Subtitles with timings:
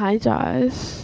[0.00, 1.02] Hi, Josh.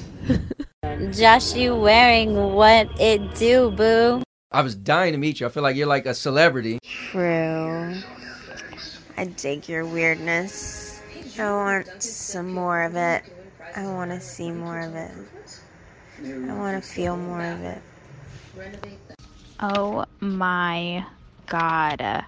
[1.13, 4.21] Josh, you wearing what it do, boo?
[4.51, 5.47] I was dying to meet you.
[5.47, 6.81] I feel like you're like a celebrity.
[6.83, 7.95] True.
[9.17, 11.01] I dig your weirdness.
[11.39, 13.23] I want some more of it.
[13.77, 15.13] I want to see more of it.
[16.25, 17.81] I want to feel more of it.
[19.61, 21.07] Oh my
[21.47, 22.25] god.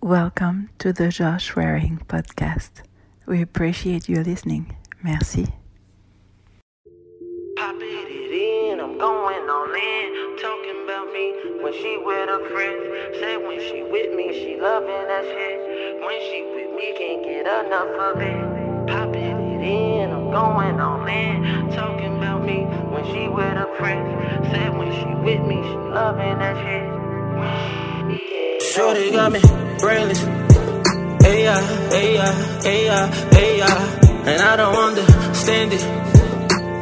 [0.00, 2.82] Welcome to the Josh Waring podcast.
[3.26, 4.74] We appreciate you listening.
[5.06, 5.46] Merci.
[7.56, 10.36] Pop it in, I'm going all in.
[10.42, 12.82] Talking about me when she with her friends.
[13.20, 16.02] Said when she with me, she loving that shit.
[16.02, 18.88] When she with me, can't get enough of it.
[18.88, 21.70] Pop it in, I'm going all in.
[21.70, 24.10] Talking about me when she with her friends.
[24.50, 26.86] Said when she with me, she loving that shit.
[28.74, 29.40] Shorty got me
[29.78, 30.18] brainless.
[31.22, 34.05] Hey yeah, hey yeah, hey yeah, hey yeah.
[34.28, 35.80] And I don't understand it.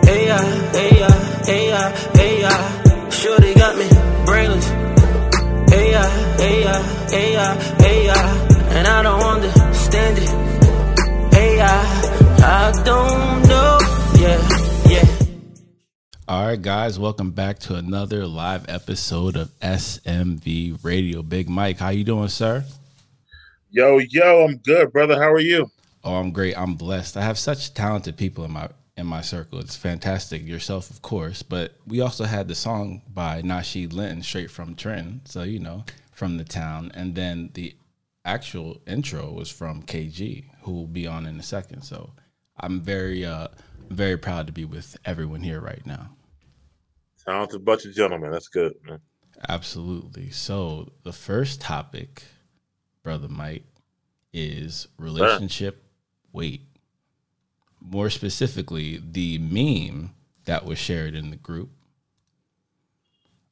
[0.07, 3.11] Hey yeah, hey yeah, hey yeah, hey yeah.
[3.11, 3.87] Shorty got me
[4.25, 4.67] brainless.
[5.71, 8.49] Hey yeah, hey yeah, hey yeah, hey yeah.
[8.79, 11.35] And I don't understand it.
[11.35, 11.83] Hey yeah,
[12.39, 13.79] I don't know.
[14.19, 14.49] Yeah,
[14.89, 15.05] yeah.
[16.27, 21.23] All right, guys, welcome back to another live episode of SMV Radio.
[21.23, 22.65] Big Mike, how you doing, sir?
[23.69, 25.17] Yo, yo, I'm good, brother.
[25.17, 25.71] How are you?
[26.05, 26.57] Oh, I'm great.
[26.57, 27.17] I'm blessed.
[27.17, 29.59] I have such talented people in my in my circle.
[29.59, 30.47] It's fantastic.
[30.47, 35.23] Yourself, of course, but we also had the song by Nasheed Linton, straight from Trend.
[35.25, 37.75] So you know, from the town, and then the
[38.25, 41.83] actual intro was from KG, who will be on in a second.
[41.83, 42.11] So
[42.59, 43.49] I'm very, uh,
[43.91, 46.11] very proud to be with everyone here right now.
[47.27, 48.31] Talented bunch of gentlemen.
[48.31, 49.01] That's good, man.
[49.49, 50.31] Absolutely.
[50.31, 52.23] So the first topic,
[53.03, 53.65] brother Mike,
[54.33, 55.84] is relationship
[56.35, 56.63] weight.
[57.81, 61.71] More specifically, the meme that was shared in the group,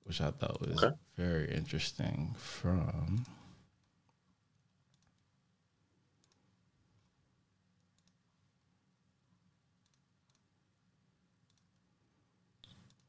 [0.04, 0.96] which I thought was Okay.
[1.16, 3.24] very interesting from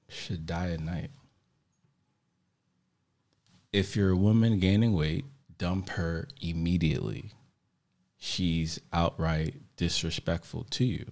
[0.09, 1.11] should die at night.
[3.71, 5.25] If you're a woman gaining weight,
[5.57, 7.31] dump her immediately.
[8.17, 11.05] She's outright disrespectful to you,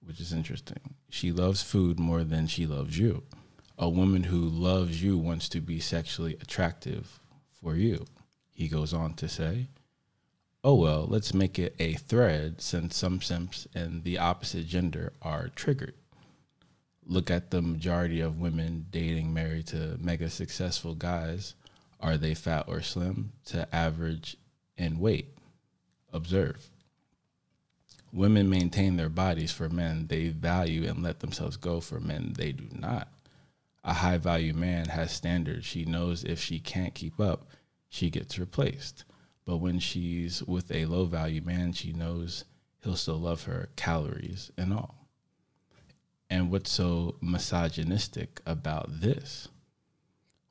[0.00, 0.94] which is interesting.
[1.08, 3.22] She loves food more than she loves you.
[3.78, 7.20] A woman who loves you wants to be sexually attractive
[7.60, 8.06] for you.
[8.52, 9.68] He goes on to say,
[10.64, 15.48] Oh, well, let's make it a thread since some simps and the opposite gender are
[15.48, 15.94] triggered
[17.06, 21.54] look at the majority of women dating married to mega successful guys.
[22.00, 24.36] Are they fat or slim to average
[24.76, 25.38] in weight?
[26.12, 26.68] Observe.
[28.12, 32.52] Women maintain their bodies for men they value and let themselves go for men they
[32.52, 33.08] do not.
[33.84, 35.66] A high value man has standards.
[35.66, 37.46] She knows if she can't keep up,
[37.88, 39.04] she gets replaced.
[39.44, 42.44] But when she's with a low value man, she knows
[42.82, 45.06] he'll still love her, calories and all.
[46.28, 49.48] And what's so misogynistic about this?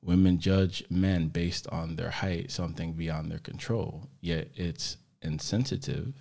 [0.02, 4.08] Women judge men based on their height, something beyond their control.
[4.22, 6.14] Yet it's insensitive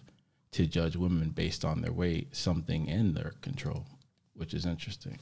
[0.54, 3.84] to judge women based on their weight, something in their control,
[4.34, 5.18] which is interesting.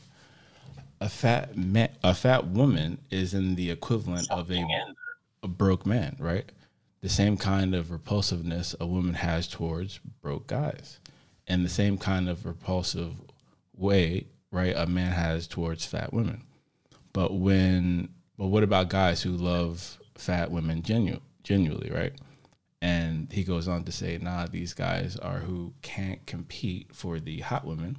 [1.00, 4.62] A fat man, a fat woman is in the equivalent of a,
[5.42, 6.44] a broke man, right?
[7.00, 11.00] The same kind of repulsiveness a woman has towards broke guys,
[11.48, 13.15] and the same kind of repulsive
[13.75, 16.44] way, right, a man has towards fat women.
[17.15, 22.12] But when, but what about guys who love fat women genu- genuinely, right?
[22.82, 27.41] And he goes on to say, nah, these guys are who can't compete for the
[27.41, 27.97] hot women.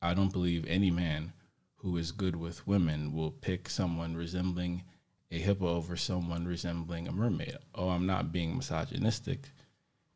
[0.00, 1.32] I don't believe any man
[1.76, 4.84] who is good with women will pick someone resembling
[5.30, 7.58] a hippo over someone resembling a mermaid.
[7.74, 9.50] Oh, I'm not being misogynistic.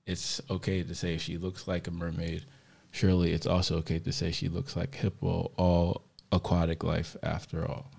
[0.06, 2.46] It's okay to say she looks like a mermaid
[2.90, 7.90] surely it's also okay to say she looks like hippo all aquatic life after all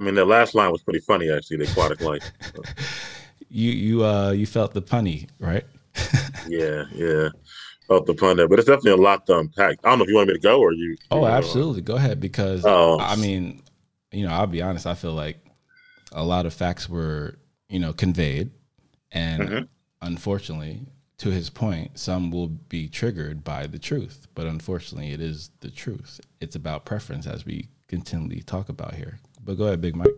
[0.00, 1.58] I mean, that last line was pretty funny, actually.
[1.58, 2.32] The aquatic life.
[3.52, 5.64] You you uh you felt the punny right
[6.48, 7.28] yeah, yeah.
[7.86, 9.76] Felt the pun there, but it's definitely a lot to unpack.
[9.84, 10.96] I don't know if you want me to go or you.
[11.10, 12.98] oh you know, absolutely go ahead because Oh.
[12.98, 13.60] i mean
[14.10, 15.38] you know i'll be honest i feel like
[16.12, 17.38] a lot of facts were
[17.68, 18.50] you know conveyed
[19.10, 19.68] and Mhm.
[20.00, 20.86] unfortunately
[21.18, 25.70] to his point some will be triggered by the truth but unfortunately it is the
[25.70, 30.08] truth it's about preference as we continually talk about here but go ahead big mike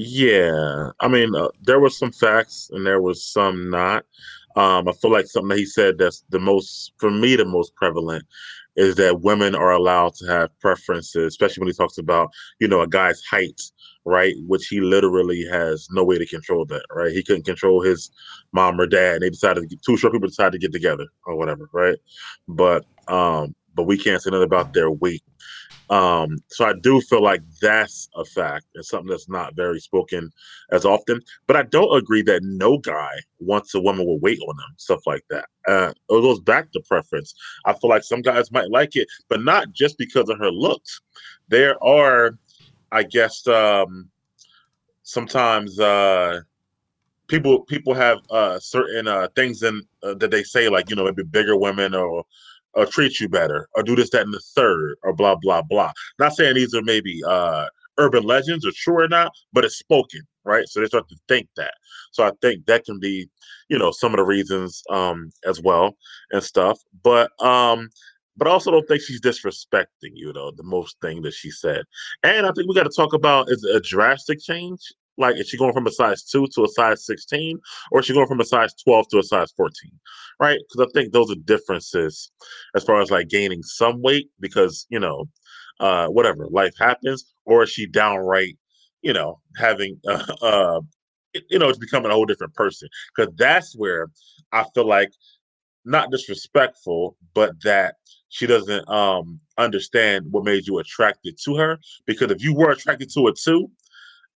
[0.00, 4.04] Yeah, I mean, uh, there was some facts and there was some not.
[4.54, 7.74] Um, I feel like something that he said that's the most, for me, the most
[7.74, 8.24] prevalent
[8.76, 12.30] is that women are allowed to have preferences, especially when he talks about,
[12.60, 13.60] you know, a guy's height,
[14.04, 14.36] right?
[14.46, 17.10] Which he literally has no way to control that, right?
[17.10, 18.08] He couldn't control his
[18.52, 19.14] mom or dad.
[19.14, 21.98] And they decided to two short people decided to get together or whatever, right?
[22.46, 25.24] But um, but we can't say nothing about their weight.
[25.90, 30.30] Um, so I do feel like that's a fact and something that's not very spoken
[30.70, 31.20] as often.
[31.46, 35.00] But I don't agree that no guy wants a woman with weight on them, stuff
[35.06, 35.46] like that.
[35.66, 37.34] Uh, it goes back to preference.
[37.64, 41.00] I feel like some guys might like it, but not just because of her looks.
[41.48, 42.38] There are,
[42.92, 44.10] I guess, um,
[45.02, 46.40] sometimes uh,
[47.28, 51.04] people people have uh, certain uh, things in uh, that they say, like you know,
[51.04, 52.24] maybe bigger women or
[52.74, 55.92] or treat you better or do this, that, and the third or blah, blah, blah.
[56.18, 57.66] Not saying these are maybe uh,
[57.98, 60.68] urban legends or true or not, but it's spoken, right?
[60.68, 61.74] So they start to think that.
[62.12, 63.28] So I think that can be,
[63.68, 65.96] you know, some of the reasons um, as well
[66.30, 66.78] and stuff.
[67.02, 67.90] But um,
[68.36, 70.52] but I also don't think she's disrespecting you though.
[70.52, 71.82] The most thing that she said,
[72.22, 74.80] and I think we got to talk about is a drastic change.
[75.18, 77.58] Like, is she going from a size two to a size sixteen,
[77.90, 79.92] or is she going from a size twelve to a size fourteen?
[80.40, 80.58] Right?
[80.68, 82.30] Because I think those are differences
[82.76, 85.28] as far as like gaining some weight because you know,
[85.80, 88.56] uh, whatever life happens, or is she downright,
[89.02, 90.80] you know, having uh, uh
[91.50, 92.88] you know, it's becoming a whole different person.
[93.14, 94.08] Because that's where
[94.52, 95.10] I feel like
[95.84, 97.96] not disrespectful, but that
[98.28, 101.78] she doesn't um understand what made you attracted to her.
[102.06, 103.70] Because if you were attracted to it too,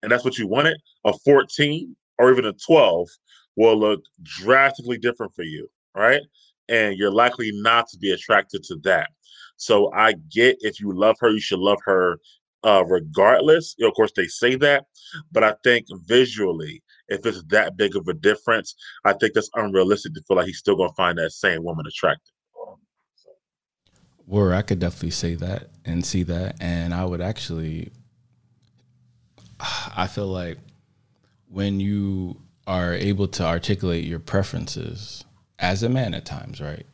[0.02, 3.08] and that's what you wanted, a 14 or even a 12
[3.56, 6.22] will look drastically different for you, right?
[6.68, 9.10] And you're likely not to be attracted to that.
[9.56, 12.18] So I get if you love her, you should love her
[12.64, 13.74] uh, regardless.
[13.78, 14.84] You know, of course, they say that,
[15.32, 18.74] but I think visually, if it's that big of a difference,
[19.04, 22.32] I think that's unrealistic to feel like he's still gonna find that same woman attractive.
[24.28, 27.90] Or I could definitely say that and see that, and I would actually.
[29.60, 30.58] I feel like
[31.48, 35.24] when you are able to articulate your preferences
[35.58, 36.86] as a man at times, right?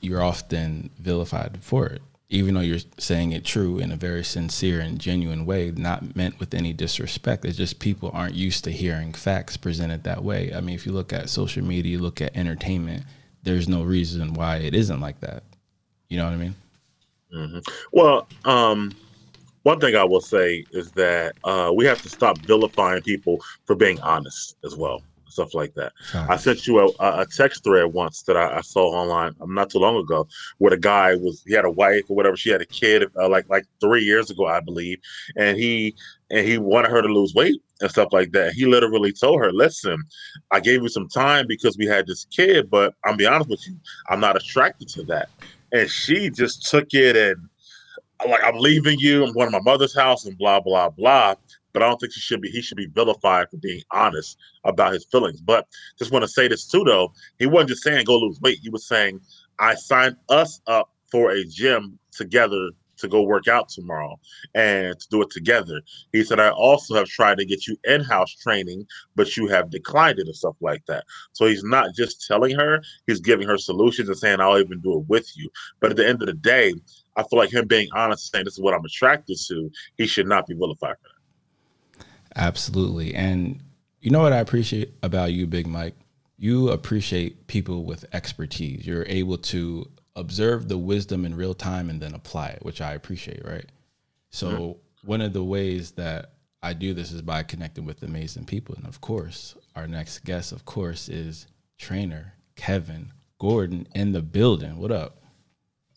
[0.00, 2.00] You're often vilified for it,
[2.30, 6.38] even though you're saying it true in a very sincere and genuine way, not meant
[6.40, 7.44] with any disrespect.
[7.44, 10.54] It's just people aren't used to hearing facts presented that way.
[10.54, 13.04] I mean, if you look at social media, look at entertainment,
[13.42, 15.42] there's no reason why it isn't like that.
[16.08, 16.54] You know what I mean?
[17.34, 17.58] Mm-hmm.
[17.92, 18.92] Well, um,
[19.64, 23.74] one thing I will say is that uh, we have to stop vilifying people for
[23.74, 25.92] being honest as well, stuff like that.
[26.28, 29.70] I sent you a, a text thread once that I, I, saw online um, not
[29.70, 30.28] too long ago,
[30.58, 33.26] where the guy was he had a wife or whatever, she had a kid uh,
[33.28, 34.98] like like three years ago, I believe,
[35.34, 35.94] and he
[36.30, 38.52] and he wanted her to lose weight and stuff like that.
[38.52, 39.96] He literally told her, "Listen,
[40.50, 43.66] I gave you some time because we had this kid, but I'm be honest with
[43.66, 43.78] you,
[44.10, 45.30] I'm not attracted to that."
[45.72, 47.48] And she just took it and
[48.30, 49.24] like I'm leaving you.
[49.24, 51.34] I'm going to my mother's house and blah blah blah.
[51.72, 52.50] But I don't think he should be.
[52.50, 55.40] He should be vilified for being honest about his feelings.
[55.40, 55.66] But
[55.98, 57.12] just want to say this too, though.
[57.38, 58.58] He wasn't just saying go lose weight.
[58.62, 59.20] He was saying
[59.58, 64.18] I signed us up for a gym together to go work out tomorrow
[64.54, 65.80] and to do it together.
[66.12, 68.86] He said, I also have tried to get you in house training,
[69.16, 71.04] but you have declined it and stuff like that.
[71.32, 75.00] So he's not just telling her, he's giving her solutions and saying, I'll even do
[75.00, 75.50] it with you.
[75.80, 76.74] But at the end of the day,
[77.16, 80.26] I feel like him being honest, saying this is what I'm attracted to, he should
[80.26, 82.06] not be vilified for that.
[82.36, 83.14] Absolutely.
[83.14, 83.60] And
[84.00, 85.94] you know what I appreciate about you, Big Mike?
[86.36, 88.86] You appreciate people with expertise.
[88.86, 92.94] You're able to observe the wisdom in real time and then apply it, which I
[92.94, 93.66] appreciate, right?
[94.30, 95.08] So, mm-hmm.
[95.08, 98.74] one of the ways that I do this is by connecting with amazing people.
[98.74, 101.46] And of course, our next guest, of course, is
[101.78, 104.78] trainer Kevin Gordon in the building.
[104.78, 105.23] What up?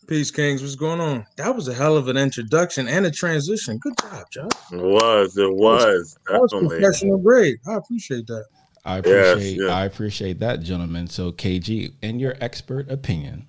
[0.07, 0.61] Peace, Kings.
[0.61, 1.25] What's going on?
[1.35, 3.77] That was a hell of an introduction and a transition.
[3.77, 4.51] Good job, Josh.
[4.71, 5.37] It was.
[5.37, 6.17] It was.
[6.29, 7.57] That was professional grade.
[7.67, 8.45] I appreciate that.
[8.85, 9.51] I appreciate.
[9.51, 9.69] Yes, yes.
[9.69, 11.07] I appreciate that, gentlemen.
[11.07, 13.47] So, KG, in your expert opinion,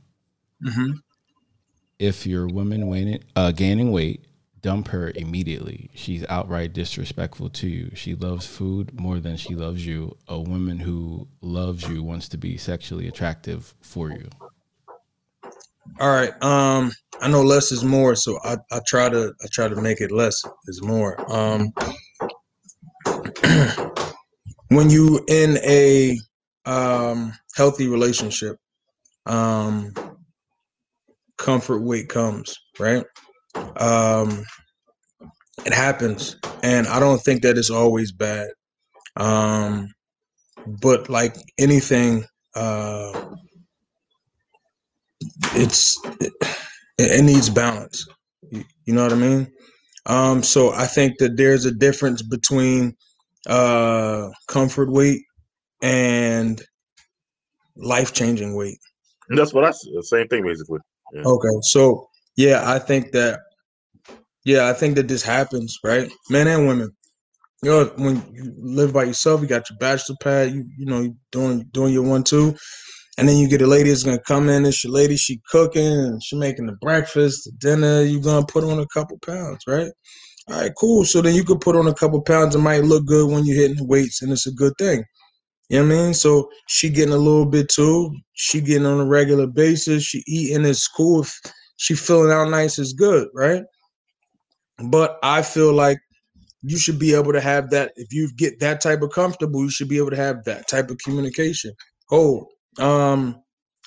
[0.67, 0.95] mm-hmm.
[2.01, 4.25] if your woman weighing, uh, gaining weight,
[4.61, 5.91] dump her immediately.
[5.95, 7.93] She's outright disrespectful to you.
[7.95, 10.17] She loves food more than she loves you.
[10.27, 14.29] A woman who loves you wants to be sexually attractive for you.
[16.01, 16.33] All right.
[16.43, 20.01] Um, I know less is more, so I, I try to I try to make
[20.01, 21.19] it less is more.
[21.33, 21.73] Um,
[24.69, 26.17] when you in a
[26.65, 28.57] um, healthy relationship,
[29.27, 29.93] um,
[31.39, 33.05] comfort weight comes, right?
[33.77, 34.45] Um,
[35.67, 38.49] it happens, and I don't think that it's always bad.
[39.17, 39.89] Um,
[40.67, 43.31] but like anything, uh,
[45.55, 46.33] it's it,
[46.99, 48.07] it needs balance.
[48.51, 49.49] You, you know what I mean?
[50.07, 52.97] Um, so I think that there's a difference between
[53.47, 55.23] uh, comfort weight
[55.83, 56.63] and
[57.77, 58.79] life changing weight.
[59.29, 59.93] And that's what I said.
[59.95, 60.81] The same thing, basically.
[61.13, 61.23] Yeah.
[61.25, 63.41] Okay, so yeah, I think that
[64.45, 66.11] yeah, I think that this happens, right?
[66.31, 66.91] Men and women.
[67.63, 71.01] You know, when you live by yourself, you got your bachelor pad, you you know,
[71.01, 72.57] you doing doing your one two,
[73.19, 74.65] and then you get a lady that's gonna come in.
[74.65, 78.03] It's your lady, she cooking and she making the breakfast, the dinner.
[78.03, 79.91] You gonna put on a couple pounds, right?
[80.49, 81.05] All right, cool.
[81.05, 82.55] So then you could put on a couple pounds.
[82.55, 85.05] It might look good when you're hitting the weights, and it's a good thing.
[85.69, 86.15] You know what I mean?
[86.15, 88.15] So she getting a little bit too.
[88.35, 90.05] She getting on a regular basis.
[90.05, 91.27] She eating is cool.
[91.77, 93.65] She feeling out nice is good, right?
[94.91, 95.99] But I feel like
[96.63, 97.93] you should be able to have that.
[97.97, 100.89] If you get that type of comfortable, you should be able to have that type
[100.89, 101.73] of communication.
[102.11, 102.47] Oh,
[102.79, 103.43] um,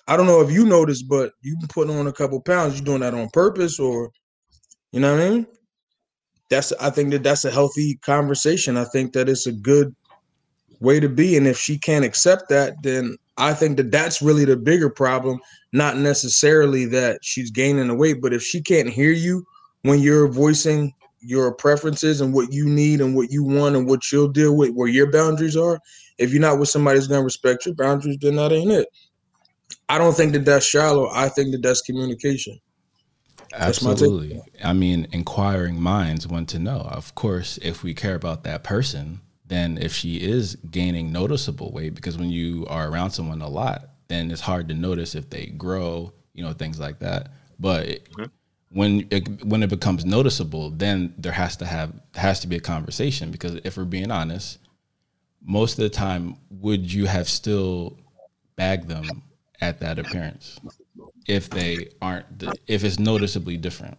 [0.07, 2.75] I don't know if you noticed, but you've been putting on a couple pounds.
[2.75, 4.11] You're doing that on purpose, or
[4.91, 5.47] you know what I mean?
[6.49, 8.77] That's I think that that's a healthy conversation.
[8.77, 9.95] I think that it's a good
[10.81, 11.37] way to be.
[11.37, 15.39] And if she can't accept that, then I think that that's really the bigger problem,
[15.71, 19.45] not necessarily that she's gaining the weight, but if she can't hear you
[19.83, 24.11] when you're voicing your preferences and what you need and what you want and what
[24.11, 25.79] you'll deal with, where your boundaries are,
[26.21, 28.87] if you're not with somebody who's going to respect your boundaries, then that ain't it.
[29.89, 31.09] I don't think that that's shallow.
[31.11, 32.59] I think that that's communication.
[33.51, 34.41] That's Absolutely.
[34.63, 36.87] I mean, inquiring minds want to know.
[36.89, 41.93] Of course, if we care about that person, then if she is gaining noticeable weight,
[41.93, 45.47] because when you are around someone a lot, then it's hard to notice if they
[45.47, 47.31] grow, you know, things like that.
[47.59, 48.25] But mm-hmm.
[48.69, 52.61] when it, when it becomes noticeable, then there has to have has to be a
[52.61, 54.59] conversation because if we're being honest,
[55.43, 57.97] most of the time, would you have still
[58.55, 59.23] bagged them
[59.61, 60.59] at that appearance
[61.27, 62.25] if they aren't
[62.67, 63.97] if it's noticeably different?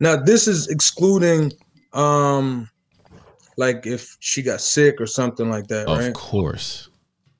[0.00, 1.52] Now this is excluding
[1.92, 2.68] um
[3.56, 6.08] like if she got sick or something like that, of right?
[6.08, 6.88] Of course.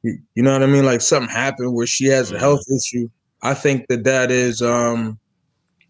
[0.03, 0.85] You, you know what I mean?
[0.85, 3.09] Like something happened where she has a health issue.
[3.43, 5.19] I think that that is, um,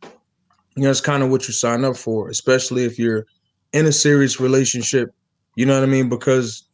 [0.03, 3.27] you know, it's kind of what you sign up for, especially if you're
[3.73, 5.15] in a serious relationship.
[5.55, 6.09] You know what I mean?
[6.09, 6.67] Because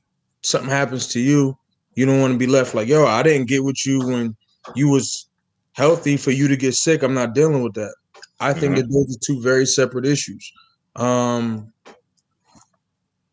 [0.42, 1.56] something happens to you,
[1.94, 4.36] you don't want to be left like, yo, I didn't get with you when
[4.74, 5.28] you was
[5.72, 7.02] healthy for you to get sick.
[7.02, 7.94] I'm not dealing with that.
[8.40, 8.88] I think mm-hmm.
[8.88, 10.52] that those are two very separate issues.
[10.96, 11.72] Um,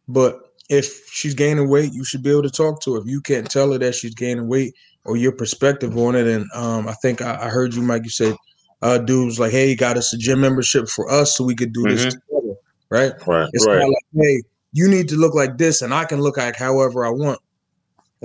[0.07, 3.01] but if she's gaining weight, you should be able to talk to her.
[3.01, 4.73] If you can't tell her that she's gaining weight
[5.05, 8.03] or your perspective on it, and um, I think I, I, heard you, Mike.
[8.03, 8.35] You said,
[8.81, 11.73] uh, "Dude was like, hey, got us a gym membership for us so we could
[11.73, 11.95] do mm-hmm.
[11.95, 12.55] this together."
[12.89, 13.13] Right?
[13.27, 13.49] Right.
[13.53, 13.79] It's right.
[13.79, 17.05] not like, hey, you need to look like this, and I can look like however
[17.05, 17.39] I want.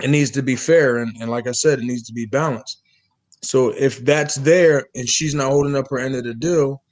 [0.02, 2.80] It needs to be fair, and, and like I said, it needs to be balanced.
[3.42, 6.82] So if that's there and she's not holding up her end of the deal,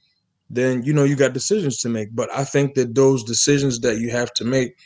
[0.50, 2.14] then you know you got decisions to make.
[2.14, 4.76] But I think that those decisions that you have to make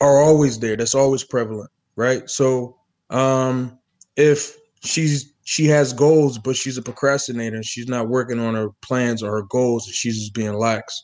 [0.00, 0.76] are always there.
[0.76, 2.30] That's always prevalent, right?
[2.30, 2.76] So
[3.10, 3.78] um,
[4.16, 8.68] if she's she has goals, but she's a procrastinator and she's not working on her
[8.82, 11.02] plans or her goals, and she's just being lax.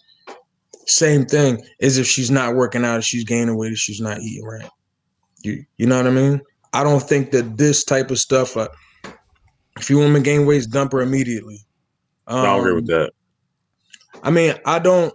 [0.86, 4.68] Same thing as if she's not working out, she's gaining weight, she's not eating right.
[5.42, 6.40] You you know what I mean?
[6.72, 8.56] I don't think that this type of stuff.
[8.56, 8.68] Uh,
[9.78, 11.58] if you want to gain weight, dump her immediately.
[12.26, 13.12] Um, I agree with that.
[14.22, 15.12] I mean, I don't.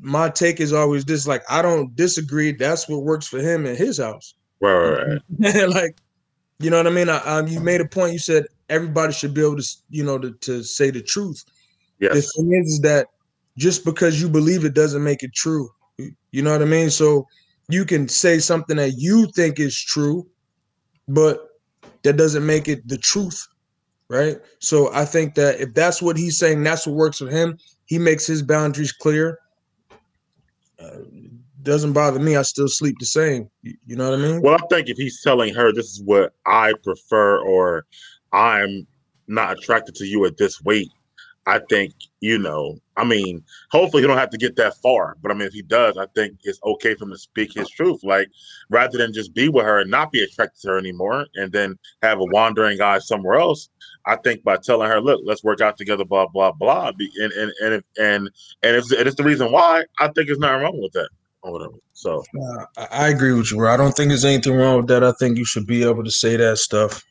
[0.00, 2.52] My take is always this: like, I don't disagree.
[2.52, 4.34] That's what works for him in his house.
[4.60, 5.68] Right, right, right.
[5.68, 5.98] like,
[6.58, 7.08] you know what I mean?
[7.08, 8.12] I, um, you made a point.
[8.12, 11.44] You said everybody should be able to, you know, to, to say the truth.
[12.00, 12.14] Yes.
[12.14, 13.06] The thing is, is that
[13.58, 15.68] just because you believe it doesn't make it true.
[15.98, 16.88] You know what I mean?
[16.88, 17.26] So
[17.68, 20.26] you can say something that you think is true,
[21.06, 21.48] but
[22.02, 23.46] that doesn't make it the truth
[24.08, 24.38] right?
[24.58, 27.58] So I think that if that's what he's saying, that's what works for him.
[27.86, 29.38] He makes his boundaries clear.
[30.78, 30.98] Uh,
[31.62, 32.36] doesn't bother me.
[32.36, 33.50] I still sleep the same.
[33.62, 34.42] You, know what I mean?
[34.42, 37.84] Well, I think if he's telling her this is what I prefer, or
[38.32, 38.86] I'm
[39.26, 40.88] not attracted to you at this weight,
[41.46, 45.16] I think, you know, I mean, hopefully he don't have to get that far.
[45.22, 47.70] But I mean, if he does, I think it's okay for him to speak his
[47.70, 48.02] truth.
[48.02, 48.28] Like
[48.68, 51.78] rather than just be with her and not be attracted to her anymore and then
[52.02, 53.68] have a wandering eye somewhere else.
[54.04, 56.88] I think by telling her, look, let's work out together, blah, blah, blah.
[56.88, 58.30] And and and and
[58.62, 61.08] and if and it's the reason why, I think it's nothing wrong with that.
[61.42, 61.74] Or whatever.
[61.92, 63.72] So uh, I agree with you, bro.
[63.72, 65.04] I don't think there's anything wrong with that.
[65.04, 67.04] I think you should be able to say that stuff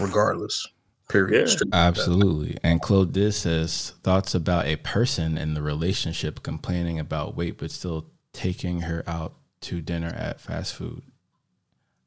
[0.00, 0.66] regardless.
[1.08, 1.48] Period.
[1.48, 1.64] Yeah.
[1.72, 2.58] Absolutely.
[2.64, 8.06] And Claude says thoughts about a person in the relationship complaining about weight, but still
[8.32, 11.02] taking her out to dinner at fast food.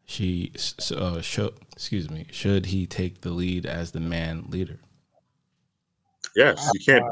[0.05, 2.27] She s- uh, should excuse me.
[2.31, 4.79] Should he take the lead as the man leader?
[6.35, 7.05] Yes, you can't.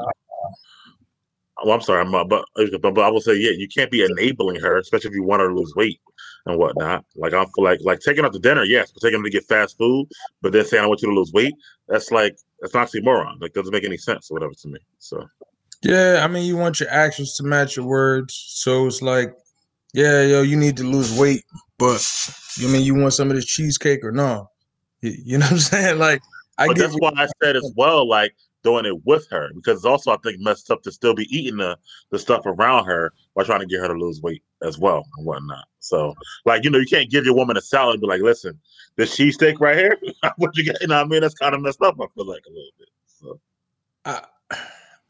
[1.64, 4.04] Well, I'm sorry, I'm, uh, but, but but I will say, yeah, you can't be
[4.04, 6.00] enabling her, especially if you want her to lose weight
[6.48, 7.04] and whatnot.
[7.16, 9.44] Like I feel like like taking out to dinner, yes, but taking them to get
[9.44, 10.08] fast food,
[10.42, 11.54] but then saying I want you to lose weight,
[11.88, 13.38] that's like that's not moron.
[13.40, 14.78] Like doesn't make any sense or whatever to me.
[14.98, 15.24] So
[15.82, 18.34] Yeah, I mean, you want your actions to match your words.
[18.48, 19.34] So it's like,
[19.94, 21.44] yeah, yo, you need to lose weight,
[21.78, 22.04] but
[22.56, 24.50] you mean you want some of this cheesecake or no?
[25.00, 25.98] You, you know what I'm saying?
[25.98, 26.22] Like,
[26.58, 29.84] I but that's why I said as well, like doing it with her, because it's
[29.84, 31.76] also I think messed up to still be eating the
[32.10, 35.26] the stuff around her while trying to get her to lose weight as well and
[35.26, 35.66] whatnot.
[35.80, 38.58] So like you know, you can't give your woman a salad and be like, listen,
[38.96, 39.96] this cheesesteak right here,
[40.36, 40.80] what you get?
[40.80, 41.20] You know what I mean?
[41.22, 41.94] That's kind of messed up.
[42.00, 42.88] I feel like a little bit.
[43.06, 43.40] So
[44.04, 44.24] I,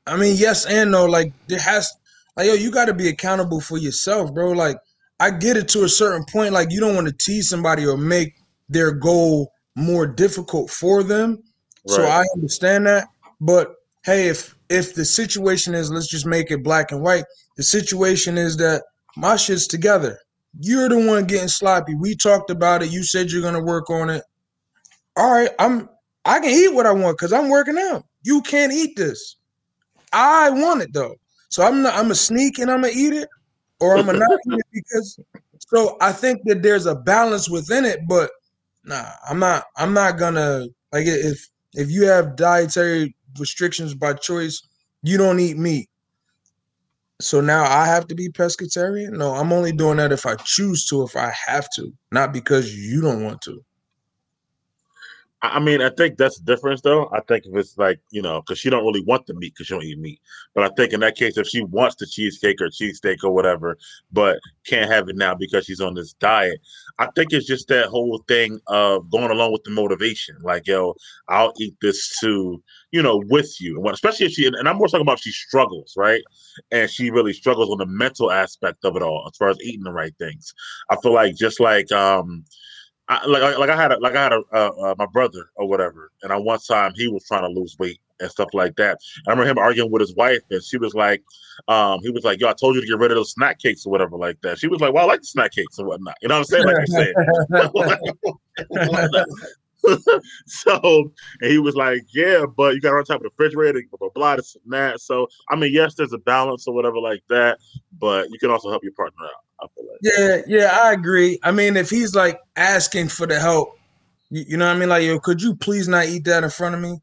[0.06, 1.06] I mean, yes and no.
[1.06, 1.92] Like there has,
[2.36, 4.52] like yo, you got to be accountable for yourself, bro.
[4.52, 4.76] Like
[5.20, 6.52] I get it to a certain point.
[6.52, 8.34] Like you don't want to tease somebody or make
[8.68, 11.42] their goal more difficult for them.
[11.86, 13.08] So I understand that.
[13.40, 17.24] But hey, if if the situation is, let's just make it black and white.
[17.56, 18.82] The situation is that
[19.16, 20.18] my shit's together.
[20.60, 21.94] You're the one getting sloppy.
[21.94, 22.90] We talked about it.
[22.90, 24.22] You said you're gonna work on it.
[25.16, 25.88] All right, I'm.
[26.24, 28.04] I can eat what I want because I'm working out.
[28.22, 29.36] You can't eat this.
[30.12, 31.14] I want it though,
[31.48, 31.94] so I'm not.
[31.94, 33.28] I'm a sneak and I'm gonna eat it,
[33.80, 35.18] or I'm gonna not eat it because.
[35.70, 38.30] So I think that there's a balance within it, but
[38.84, 39.64] nah, I'm not.
[39.76, 44.62] I'm not gonna like if if you have dietary restrictions by choice,
[45.02, 45.88] you don't eat meat.
[47.20, 49.12] So now I have to be pescatarian?
[49.12, 52.76] No, I'm only doing that if I choose to, if I have to, not because
[52.76, 53.64] you don't want to.
[55.40, 57.08] I mean, I think that's the difference, though.
[57.12, 59.68] I think if it's like you know, because she don't really want the meat because
[59.68, 60.20] she don't eat meat.
[60.52, 63.78] But I think in that case, if she wants the cheesecake or cheesesteak or whatever,
[64.10, 66.60] but can't have it now because she's on this diet,
[66.98, 70.36] I think it's just that whole thing of going along with the motivation.
[70.42, 70.96] Like, yo,
[71.28, 72.60] I'll eat this too,
[72.92, 73.74] you know, with you.
[73.76, 76.22] And when- Especially if she, and I'm more talking about if she struggles, right?
[76.70, 79.84] And she really struggles on the mental aspect of it all, as far as eating
[79.84, 80.52] the right things.
[80.90, 82.44] I feel like just like um
[83.10, 85.66] I, like like I had a, like I had a uh, uh, my brother or
[85.66, 88.98] whatever, and on one time he was trying to lose weight and stuff like that.
[89.26, 91.22] I remember him arguing with his wife, and she was like,
[91.68, 93.86] um, he was like, "Yo, I told you to get rid of those snack cakes
[93.86, 96.16] or whatever like that." She was like, "Well, I like the snack cakes and whatnot."
[96.20, 96.66] You know what I'm saying?
[96.66, 97.14] Like you're saying.
[100.46, 103.98] so and he was like, "Yeah, but you got on top of the refrigerator, blah
[103.98, 107.22] blah blah, this and that." So I mean, yes, there's a balance or whatever like
[107.28, 107.58] that,
[107.98, 109.30] but you can also help your partner out.
[109.60, 109.98] I feel like.
[110.48, 111.38] Yeah, yeah, I agree.
[111.42, 113.78] I mean, if he's like asking for the help,
[114.30, 114.88] you, you know what I mean?
[114.88, 116.98] Like, yo, could you please not eat that in front of me?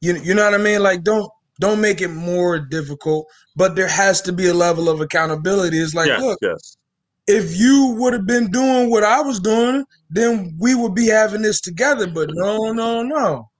[0.00, 0.82] You you know what I mean?
[0.82, 5.00] Like, don't don't make it more difficult, but there has to be a level of
[5.00, 5.78] accountability.
[5.78, 6.76] It's like, yes, look, yes.
[7.26, 11.42] If you would have been doing what I was doing, then we would be having
[11.42, 12.06] this together.
[12.06, 13.50] But no, no, no.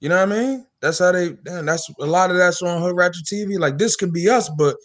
[0.00, 0.66] You know what I mean?
[0.80, 1.30] That's how they.
[1.44, 3.58] damn, That's a lot of that's on Hood Ratchet TV.
[3.58, 4.76] Like this could be us, but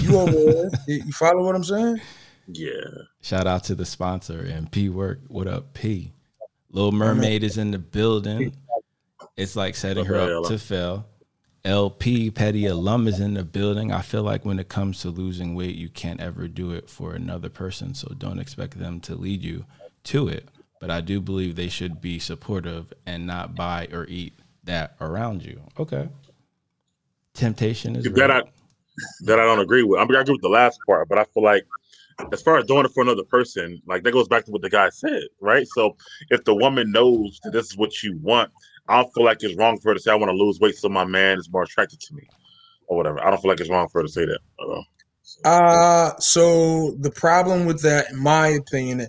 [0.00, 0.70] you over there.
[0.88, 2.00] You you follow what I'm saying?
[2.48, 2.90] Yeah.
[3.22, 5.20] Shout out to the sponsor and P Work.
[5.28, 6.12] What up, P?
[6.70, 8.54] Little Mermaid is in the building.
[9.36, 11.06] It's like setting her up to fail.
[11.66, 13.92] LP Petty alum is in the building.
[13.92, 17.14] I feel like when it comes to losing weight, you can't ever do it for
[17.14, 17.92] another person.
[17.92, 19.64] So don't expect them to lead you
[20.04, 20.48] to it.
[20.80, 25.44] But I do believe they should be supportive and not buy or eat that around
[25.44, 25.60] you.
[25.78, 26.08] Okay.
[27.34, 28.30] Temptation is that real.
[28.30, 28.42] I
[29.22, 30.00] that I don't agree with.
[30.00, 31.66] I mean, I agree with the last part, but I feel like
[32.32, 34.70] as far as doing it for another person, like that goes back to what the
[34.70, 35.66] guy said, right?
[35.68, 35.96] So
[36.30, 38.50] if the woman knows that this is what you want,
[38.88, 40.76] I don't feel like it's wrong for her to say, "I want to lose weight
[40.76, 42.28] so my man is more attracted to me,"
[42.86, 43.24] or whatever.
[43.24, 44.38] I don't feel like it's wrong for her to say that.
[45.44, 49.08] Uh so the problem with that, in my opinion,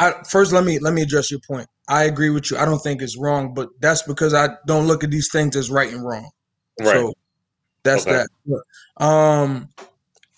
[0.00, 1.68] I, first let me let me address your point.
[1.88, 2.56] I agree with you.
[2.56, 5.70] I don't think it's wrong, but that's because I don't look at these things as
[5.70, 6.30] right and wrong.
[6.80, 6.96] Right.
[6.96, 7.12] So
[7.84, 8.24] that's Okay.
[8.46, 9.04] that.
[9.04, 9.68] Um,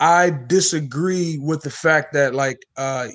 [0.01, 3.09] I disagree with the fact that like uh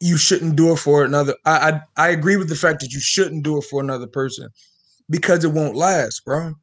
[0.00, 1.34] you shouldn't do it for another.
[1.44, 4.48] I, I I agree with the fact that you shouldn't do it for another person
[5.10, 6.54] because it won't last, bro.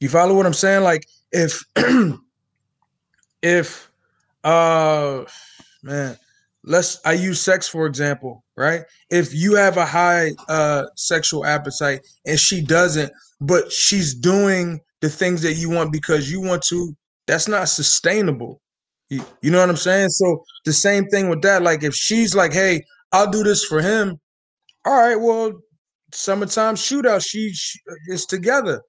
[0.00, 0.82] You follow what I'm saying?
[0.82, 1.64] Like if
[3.42, 3.90] if
[4.44, 5.24] uh
[5.82, 6.16] man
[6.64, 12.00] let's i use sex for example right if you have a high uh sexual appetite
[12.26, 16.96] and she doesn't but she's doing the things that you want because you want to
[17.26, 18.60] that's not sustainable
[19.10, 22.34] you, you know what i'm saying so the same thing with that like if she's
[22.34, 24.16] like hey i'll do this for him
[24.84, 25.52] all right well
[26.12, 28.80] summertime shootout she, she is together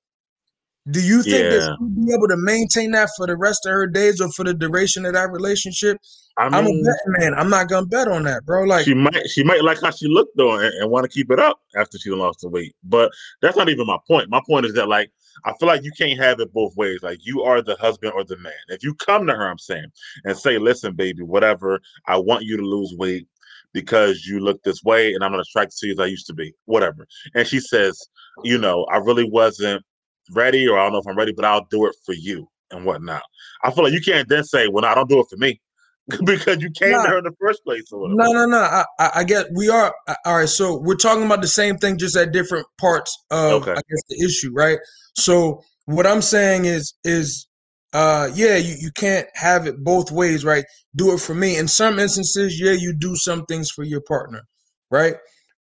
[0.90, 1.50] Do you think Yeah.
[1.50, 4.46] that she'll be able to maintain that for the rest of her days or for
[4.46, 5.98] the duration of that relationship?
[6.38, 7.34] I I'm a betting man.
[7.34, 8.64] I'm not gonna bet on that, bro.
[8.64, 11.30] Like she might she might like how she looked though and, and want to keep
[11.32, 12.74] it up after she lost the weight.
[12.84, 14.30] But that's not even my point.
[14.30, 15.12] My point is that like
[15.46, 17.00] I feel like you can't have it both ways.
[17.02, 18.54] Like you are the husband or the man.
[18.70, 19.92] If you come to her, I'm saying,
[20.24, 23.28] and say, listen, baby, whatever, I want you to lose weight
[23.74, 26.34] because you look this way and I'm not attracted to you as I used to
[26.34, 26.54] be.
[26.66, 27.08] Whatever.
[27.36, 28.08] And she says,
[28.44, 29.84] you know, I really wasn't
[30.32, 32.86] ready, or I don't know if I'm ready, but I'll do it for you and
[32.86, 33.24] whatnot.
[33.64, 35.62] I feel like you can't then say, Well, no, I don't do it for me.
[36.26, 37.04] because you came Nah.
[37.04, 38.18] to her in the first place or whatever.
[38.22, 38.58] No, no, no.
[38.60, 39.94] I, I, I get we are
[40.26, 40.50] all right.
[40.50, 43.72] So we're talking about the same thing, just at different parts of Okay.
[43.72, 44.80] I guess the issue, right?
[45.16, 47.48] So what I'm saying is is
[47.94, 50.64] uh yeah, you, you can't have it both ways, right?
[50.96, 51.58] Do it for me.
[51.58, 54.44] In some instances, yeah, you do some things for your partner,
[54.90, 55.16] right?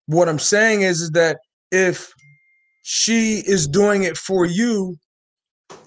[0.05, 1.37] What I'm saying is is that
[1.71, 2.09] if
[2.83, 4.95] she is doing it for you,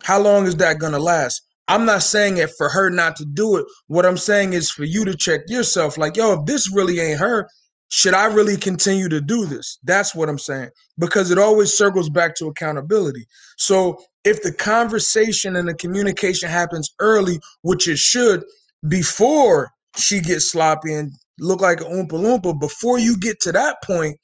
[0.02, 1.40] how long is that gonna last?
[1.70, 3.64] I'm not saying it for her not to do it.
[3.86, 7.20] What I'm saying is for you to check yourself, like, yo, if this really ain't
[7.20, 7.48] her,
[7.90, 9.78] should I really continue to do this?
[9.84, 10.70] That's what I'm saying.
[10.98, 13.24] Because it always circles back to accountability.
[13.56, 18.42] So if the conversation and the communication happens early, which it should,
[18.88, 23.76] before she gets sloppy and look like a oompa loompa, before you get to that
[23.84, 24.16] point,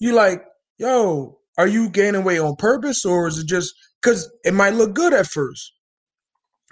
[0.00, 0.42] you're like,
[0.78, 4.94] yo, are you gaining weight on purpose or is it just because it might look
[4.94, 5.72] good at first?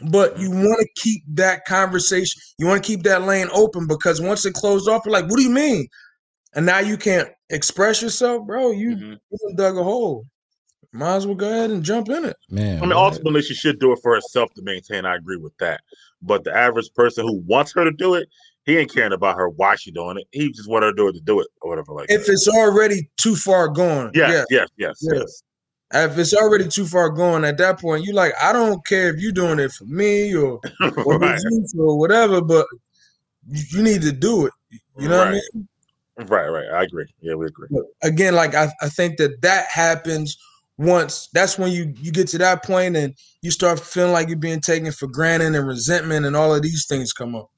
[0.02, 4.20] But you want to keep that conversation, you want to keep that lane open because
[4.20, 5.86] once it closed off, you're like, what do you mean?
[6.54, 8.72] And now you can't express yourself, bro.
[8.72, 9.12] You, Mm-hmm.
[9.30, 10.24] you dug a hole.
[10.92, 12.36] Might as well go ahead and jump in it.
[12.50, 13.12] Man, I mean, what?
[13.12, 15.04] ultimately, she should do it for herself to maintain.
[15.04, 15.80] I agree with that.
[16.22, 18.28] But the average person who wants her to do it,
[18.64, 20.26] he ain't caring about her why she doing it.
[20.32, 21.92] He just want her to do it to do it or whatever.
[21.92, 24.60] Like, If it's already too far gone, yes, yeah.
[24.60, 25.20] yes, yes, Yeah.
[25.20, 25.42] yes.
[25.94, 29.20] If it's already too far gone at that point, you like, I don't care if
[29.20, 30.60] you're doing it for me or,
[31.04, 31.40] or right,
[31.78, 32.66] or whatever, but
[33.48, 34.52] you, you need to do it.
[34.98, 35.68] You know what I mean?
[36.28, 36.68] right, right.
[36.74, 37.06] I agree.
[37.20, 37.68] Yeah, we agree.
[37.70, 40.36] But again, like I, I think that that happens
[40.76, 41.28] once.
[41.32, 44.60] That's when you you get to that point and you start feeling like you're being
[44.60, 47.50] taken for granted and resentment and all of these things come up.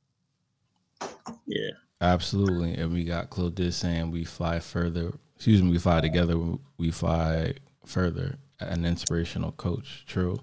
[1.47, 2.75] Yeah, Absolutely.
[2.75, 5.13] And we got Claude saying we fly further.
[5.37, 6.37] Excuse me, we fly together.
[6.77, 7.55] We fly
[7.89, 8.37] further.
[8.61, 10.05] An inspirational coach.
[10.07, 10.41] True.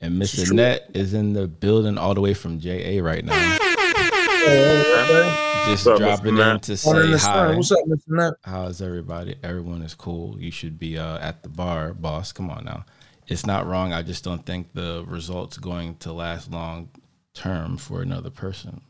[0.00, 0.52] And Miss True.
[0.52, 3.58] Annette is in the building all the way from JA right now.
[5.66, 7.50] Just up, dropping in to One in say the sun.
[7.50, 7.56] hi.
[7.56, 7.98] What's up, Mr.
[8.08, 8.34] Nut?
[8.44, 9.34] How's everybody?
[9.42, 10.36] Everyone is cool.
[10.40, 12.30] You should be uh, at the bar, boss.
[12.30, 12.84] Come on now.
[13.26, 13.92] It's not wrong.
[13.92, 16.88] I just don't think the results going to last long
[17.34, 18.80] term for another person.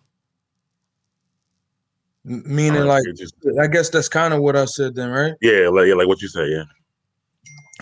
[2.28, 5.32] M- Meaning, like, just- I guess that's kind of what I said then, right?
[5.40, 6.46] yeah, like, yeah, like what you say.
[6.50, 6.64] Yeah,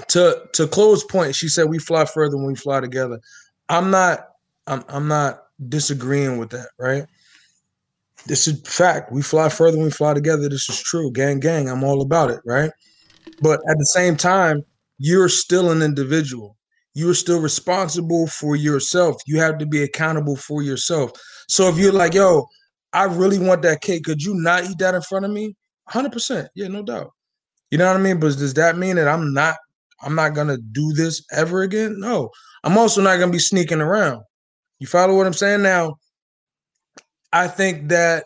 [0.08, 3.20] To to close point, she said we fly further when we fly together.
[3.68, 4.28] I'm not.
[4.66, 7.06] I'm I'm not disagreeing with that, right?
[8.26, 9.12] This is fact.
[9.12, 10.48] We fly further when we fly together.
[10.48, 11.12] This is true.
[11.12, 11.68] Gang, gang.
[11.68, 12.70] I'm all about it, right?
[13.40, 14.62] But at the same time,
[14.98, 16.56] you're still an individual.
[16.94, 19.16] You're still responsible for yourself.
[19.26, 21.12] You have to be accountable for yourself.
[21.48, 22.46] So if you're like, yo,
[22.92, 25.56] I really want that cake, could you not eat that in front of me?
[25.90, 26.48] 100%.
[26.54, 27.10] Yeah, no doubt.
[27.70, 28.20] You know what I mean?
[28.20, 29.56] But does that mean that I'm not
[30.04, 31.98] I'm not gonna do this ever again?
[31.98, 32.30] No.
[32.62, 34.22] I'm also not gonna be sneaking around.
[34.78, 35.62] You follow what I'm saying?
[35.62, 35.96] Now,
[37.32, 38.24] I think that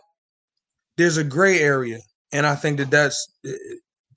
[0.97, 1.99] there's a gray area,
[2.31, 3.51] and I think that that's uh,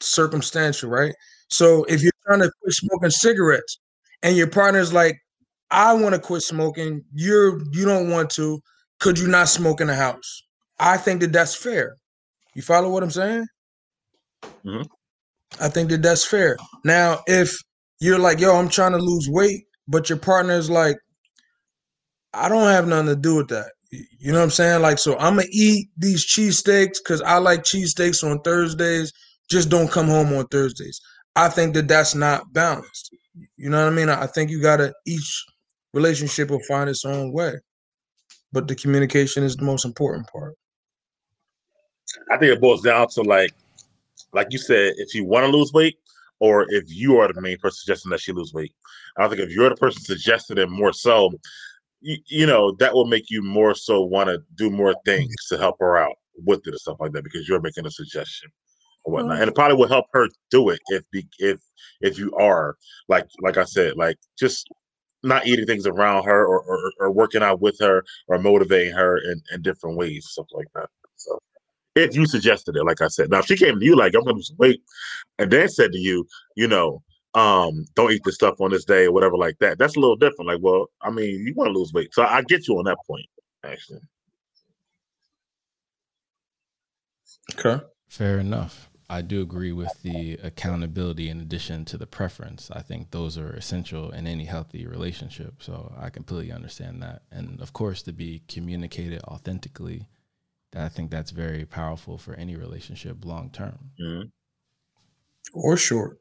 [0.01, 1.15] circumstantial, right?
[1.49, 3.79] So if you're trying to quit smoking cigarettes,
[4.23, 5.17] and your partner's like,
[5.71, 8.61] "I want to quit smoking," you're you don't want to.
[9.01, 10.43] Could you not smoke in the house?
[10.79, 11.97] I think that that's fair.
[12.55, 13.47] You follow what I'm saying?
[14.65, 14.87] Mhm.
[15.61, 16.57] I think that that's fair.
[16.85, 17.55] Now, if
[18.01, 20.97] you're like, "Yo, I'm trying to lose weight," but your partner's like,
[22.35, 23.73] I don't have nothing to do with that.
[23.91, 24.81] You know what I'm saying?
[24.81, 29.13] Like, so I'm gonna eat these cheesesteaks because I like cheesesteaks on Thursdays.
[29.51, 31.01] Just don't come home on Thursdays.
[31.37, 33.15] I think that that's not balanced.
[33.57, 34.09] You know what I mean?
[34.09, 35.45] I think you gotta each
[35.93, 37.55] relationship will find its own way,
[38.51, 40.55] but the communication is the most important part.
[42.31, 43.53] I think it boils down to like,
[44.33, 45.99] like you said, if you want to lose weight,
[46.43, 48.75] or if you are the main person suggesting that she lose weight.
[49.17, 51.31] I think if you're the person suggesting it more so,
[52.01, 55.57] you, you know, that will make you more so want to do more things to
[55.57, 58.51] help her out with it and stuff like that because you're making a suggestion
[59.05, 61.05] or whatnot, and it probably will help her do it if
[61.39, 61.61] if
[62.01, 62.77] if you are
[63.09, 64.69] like like I said, like just
[65.23, 69.19] not eating things around her or, or, or working out with her or motivating her
[69.19, 70.89] in, in different ways, stuff like that.
[71.15, 71.39] So
[71.95, 73.31] if you suggested it, like I said.
[73.31, 74.83] Now, if she came to you like, I'm going to lose weight,
[75.39, 76.27] and then said to you,
[76.57, 77.03] you know,
[77.35, 79.79] um, don't eat this stuff on this day or whatever like that.
[79.79, 80.49] That's a little different.
[80.49, 82.99] Like, well, I mean, you want to lose weight, so I get you on that
[83.07, 83.27] point.
[83.65, 84.01] Actually,
[87.59, 87.85] Okay.
[88.09, 88.91] Fair enough.
[89.09, 92.71] I do agree with the accountability in addition to the preference.
[92.71, 95.63] I think those are essential in any healthy relationship.
[95.63, 97.23] So I completely understand that.
[97.31, 100.07] And of course, to be communicated authentically,
[100.75, 103.91] I think that's very powerful for any relationship long term.
[104.01, 104.31] Mhm.
[105.53, 106.19] Or short.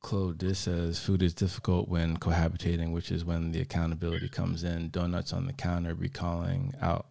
[0.00, 4.90] Claude, this says food is difficult when cohabitating, which is when the accountability comes in.
[4.90, 7.06] Donuts on the counter be calling out.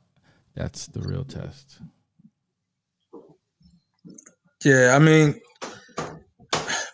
[0.53, 1.79] That's the real test.
[4.63, 5.41] Yeah, I mean,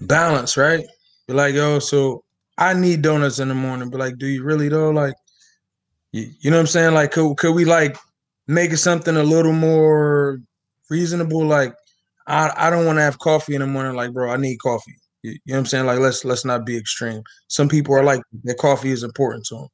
[0.01, 0.85] balance, right?
[1.27, 2.23] Be like, yo, so
[2.57, 3.89] I need donuts in the morning.
[3.89, 4.91] But like, do you really though?
[4.91, 5.13] Like,
[6.11, 6.93] you, you know what I'm saying?
[6.93, 7.97] Like, could could we like
[8.49, 10.39] make it something a little more
[10.89, 11.45] reasonable?
[11.45, 11.73] Like,
[12.27, 13.95] I I don't want to have coffee in the morning.
[13.95, 14.95] Like, bro, I need coffee.
[15.23, 15.85] You, you know what I'm saying?
[15.85, 17.21] Like, let's let's not be extreme.
[17.47, 19.67] Some people are like their coffee is important to them.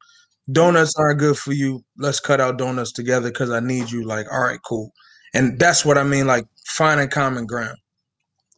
[0.51, 1.83] Donuts aren't good for you.
[1.97, 4.03] Let's cut out donuts together because I need you.
[4.03, 4.91] Like, all right, cool.
[5.33, 7.77] And that's what I mean, like finding common ground.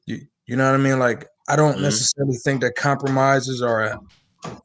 [0.06, 0.99] You, you know what I mean?
[0.99, 1.84] Like, I don't Mhm.
[1.84, 3.99] necessarily think that compromises are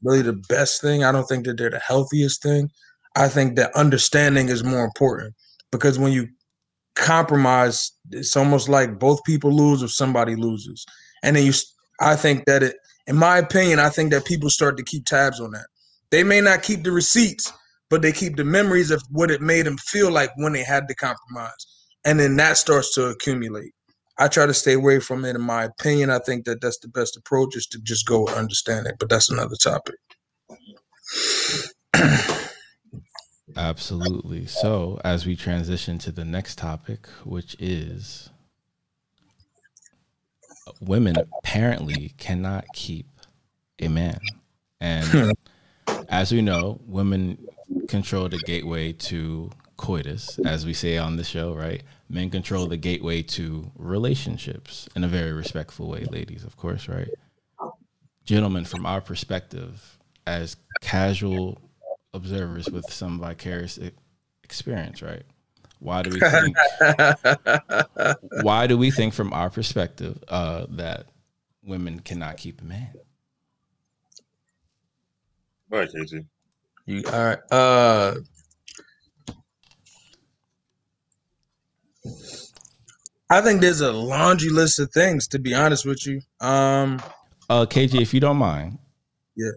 [0.02, 1.04] really the best thing.
[1.04, 2.70] I don't think that they're the healthiest thing.
[3.16, 5.34] I think that understanding is more important
[5.72, 6.28] because when you
[6.94, 10.84] compromise, it's almost like both people lose or somebody loses.
[11.22, 11.52] And then you,
[12.00, 15.40] I think that it, in my opinion, I think that people start to keep tabs
[15.40, 15.66] on that.
[16.10, 17.52] They may not keep the receipts,
[17.90, 20.88] but they keep the memories of what it made them feel like when they had
[20.88, 21.66] to compromise.
[22.04, 23.72] And then that starts to accumulate.
[24.18, 25.36] I try to stay away from it.
[25.36, 28.86] In my opinion, I think that that's the best approach is to just go understand
[28.86, 28.96] it.
[28.98, 29.96] But that's another topic.
[33.56, 34.46] Absolutely.
[34.46, 38.30] So, as we transition to the next topic, which is
[40.80, 43.06] women apparently cannot keep
[43.80, 44.18] a man.
[44.80, 45.32] And
[46.08, 47.38] as we know, women
[47.88, 51.82] control the gateway to coitus, as we say on the show, right?
[52.08, 57.08] Men control the gateway to relationships in a very respectful way, ladies, of course, right?
[58.24, 61.58] Gentlemen, from our perspective, as casual
[62.14, 63.78] observers with some vicarious
[64.44, 65.22] experience, right?
[65.78, 66.56] Why do we think
[68.42, 71.06] why do we think from our perspective uh, that
[71.64, 72.90] women cannot keep a man?
[75.72, 76.26] All right, KG.
[76.86, 77.38] You, all right.
[77.50, 78.14] Uh,
[83.30, 85.26] I think there's a laundry list of things.
[85.28, 87.00] To be honest with you, um,
[87.48, 88.78] Uh, KJ, if you don't mind,
[89.36, 89.50] Yeah.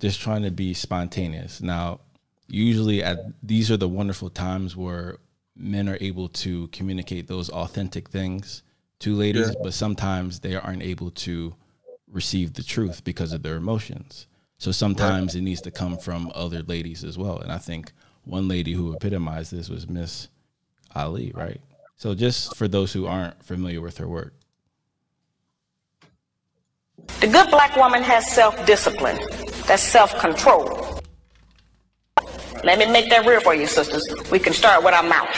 [0.00, 1.60] Just trying to be spontaneous.
[1.60, 2.00] Now,
[2.48, 5.18] usually at these are the wonderful times where
[5.56, 8.62] men are able to communicate those authentic things
[9.00, 9.62] to ladies, Yeah.
[9.62, 11.54] but sometimes they aren't able to
[12.10, 14.26] receive the truth because of their emotions.
[14.58, 17.38] So sometimes it needs to come from other ladies as well.
[17.38, 17.92] And I think
[18.24, 20.28] one lady who epitomized this was Miss
[20.94, 21.60] Ali, right?
[21.96, 24.34] So just for those who aren't familiar with her work.
[27.20, 29.18] The good black woman has self-discipline.
[29.66, 31.00] That's self-control.
[32.64, 34.06] Let me make that real for you, sisters.
[34.30, 35.28] We can start with our mouth.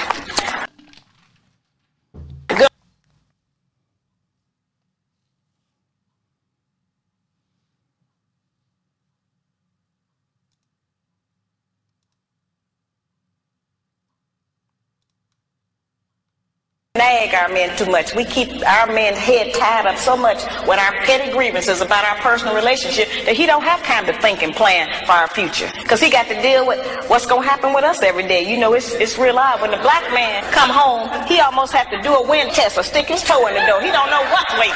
[16.94, 18.14] Nag our men too much.
[18.14, 22.16] We keep our men's head tied up so much with our petty grievances about our
[22.16, 25.68] personal relationship that he don't have time to think and plan for our future.
[25.86, 26.78] Cause he got to deal with
[27.08, 28.46] what's gonna happen with us every day.
[28.46, 29.62] You know, it's it's real odd.
[29.62, 32.82] When the black man come home, he almost have to do a wind test or
[32.82, 33.80] stick his toe in the door.
[33.80, 34.70] He don't know what way.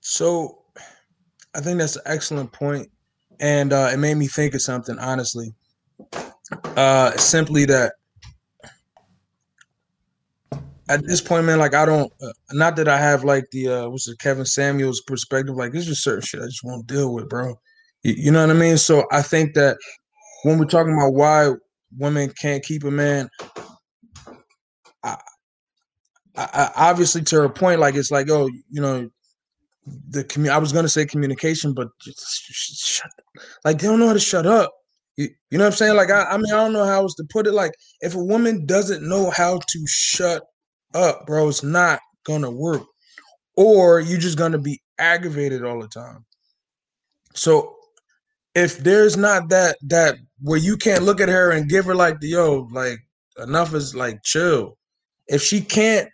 [0.00, 0.62] So
[1.54, 2.88] I think that's an excellent point,
[3.40, 4.98] and uh, it made me think of something.
[4.98, 5.54] Honestly,
[6.76, 7.92] uh, simply that
[10.88, 13.88] at this point, man, like I don't, uh, not that I have like the uh,
[13.88, 15.56] what's the Kevin Samuels perspective.
[15.56, 17.58] Like there's just certain shit I just won't deal with, bro.
[18.02, 18.78] You, know what I mean?
[18.78, 19.78] So I think that
[20.44, 21.50] when we're talking about why
[21.98, 23.28] women can't keep a man,
[25.02, 25.16] I,
[26.36, 29.10] I, I obviously to her point, like it's like, oh, you know,
[30.10, 33.10] the commu- I was gonna say communication, but shut,
[33.64, 34.72] like they don't know how to shut up.
[35.16, 35.96] You, you know what I'm saying?
[35.96, 37.54] Like I, I mean, I don't know how else to put it.
[37.54, 37.72] Like
[38.02, 40.44] if a woman doesn't know how to shut
[40.96, 42.82] up, bro, it's not gonna work.
[43.56, 46.24] Or you're just gonna be aggravated all the time.
[47.34, 47.76] So
[48.54, 52.20] if there's not that that where you can't look at her and give her like
[52.20, 52.98] the yo, like
[53.38, 54.78] enough is like chill.
[55.28, 56.08] If she can't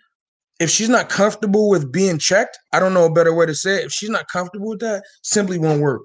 [0.60, 3.78] if she's not comfortable with being checked, I don't know a better way to say
[3.78, 3.86] it.
[3.86, 6.02] If she's not comfortable with that, simply won't work.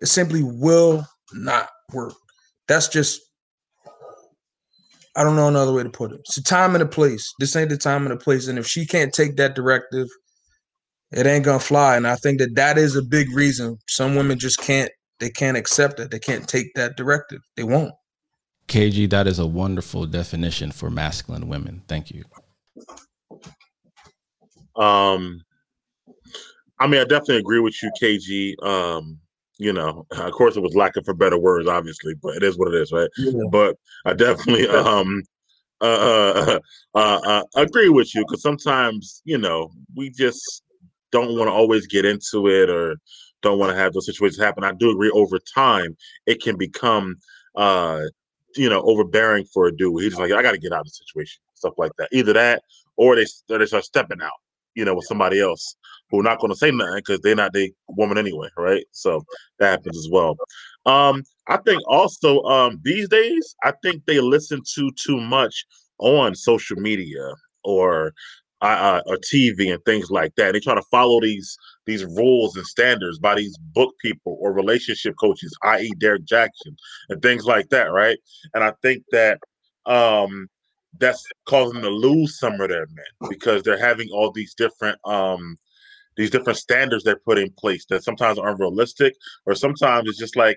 [0.00, 2.14] It simply will not work.
[2.68, 3.20] That's just
[5.14, 6.20] I don't know another way to put it.
[6.20, 7.32] It's a time and a place.
[7.38, 8.48] This ain't the time and the place.
[8.48, 10.08] And if she can't take that directive,
[11.12, 11.96] it ain't gonna fly.
[11.96, 14.90] And I think that that is a big reason some women just can't.
[15.20, 16.10] They can't accept it.
[16.10, 17.40] They can't take that directive.
[17.56, 17.92] They won't.
[18.68, 21.82] KG, that is a wonderful definition for masculine women.
[21.86, 22.24] Thank you.
[24.76, 25.42] Um,
[26.80, 28.54] I mean, I definitely agree with you, KG.
[28.66, 29.18] Um,
[29.62, 32.74] you know, of course, it was lacking for better words, obviously, but it is what
[32.74, 33.08] it is, right?
[33.16, 33.32] Yeah.
[33.50, 35.22] But I definitely um
[35.80, 36.58] uh, uh,
[36.98, 40.64] uh, uh agree with you because sometimes you know we just
[41.12, 42.96] don't want to always get into it or
[43.42, 44.64] don't want to have those situations happen.
[44.64, 45.10] I do agree.
[45.10, 45.96] Over time,
[46.26, 47.16] it can become
[47.54, 48.02] uh
[48.56, 50.02] you know overbearing for a dude.
[50.02, 52.08] He's like, I got to get out of the situation, stuff like that.
[52.10, 52.62] Either that
[52.96, 54.40] or they or they start stepping out,
[54.74, 55.76] you know, with somebody else
[56.12, 58.84] who are not going to say nothing because they're not the woman anyway, right?
[58.92, 59.24] So
[59.58, 60.36] that happens as well.
[60.86, 65.64] Um, I think also um, these days, I think they listen to too much
[65.98, 67.32] on social media
[67.64, 68.12] or
[68.60, 70.52] uh, or TV and things like that.
[70.52, 75.14] They try to follow these these rules and standards by these book people or relationship
[75.18, 76.76] coaches, i.e., Derrick Jaxn
[77.08, 78.18] and things like that, right?
[78.54, 79.40] And I think that
[79.86, 80.48] um,
[80.98, 84.98] that's causing them to lose some of their men because they're having all these different
[85.04, 85.58] um,
[86.16, 89.14] these different standards they're put in place that sometimes aren't realistic
[89.46, 90.56] or sometimes it's just like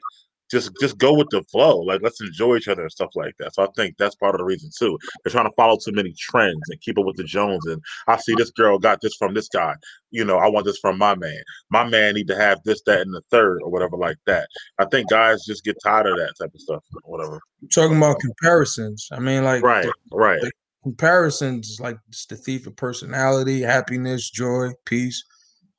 [0.51, 3.53] just just go with the flow like let's enjoy each other and stuff like that.
[3.55, 4.97] So i think that's part of the reason too.
[5.23, 8.17] They're trying to follow too many trends and keep up with the jones and i
[8.17, 9.73] see this girl got this from this guy
[10.11, 11.41] you know i want this from my man.
[11.69, 14.47] My man need to have this that and the third or whatever like that.
[14.77, 17.41] I think guys just get tired of that type of stuff or whatever
[17.73, 19.09] talking about comparisons.
[19.11, 20.41] I mean, like right the, right.
[20.41, 20.51] the
[20.83, 25.23] comparisons, like it's the thief of personality, happiness, joy, peace.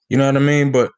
[0.09, 0.73] You know what I mean?
[0.73, 0.92] But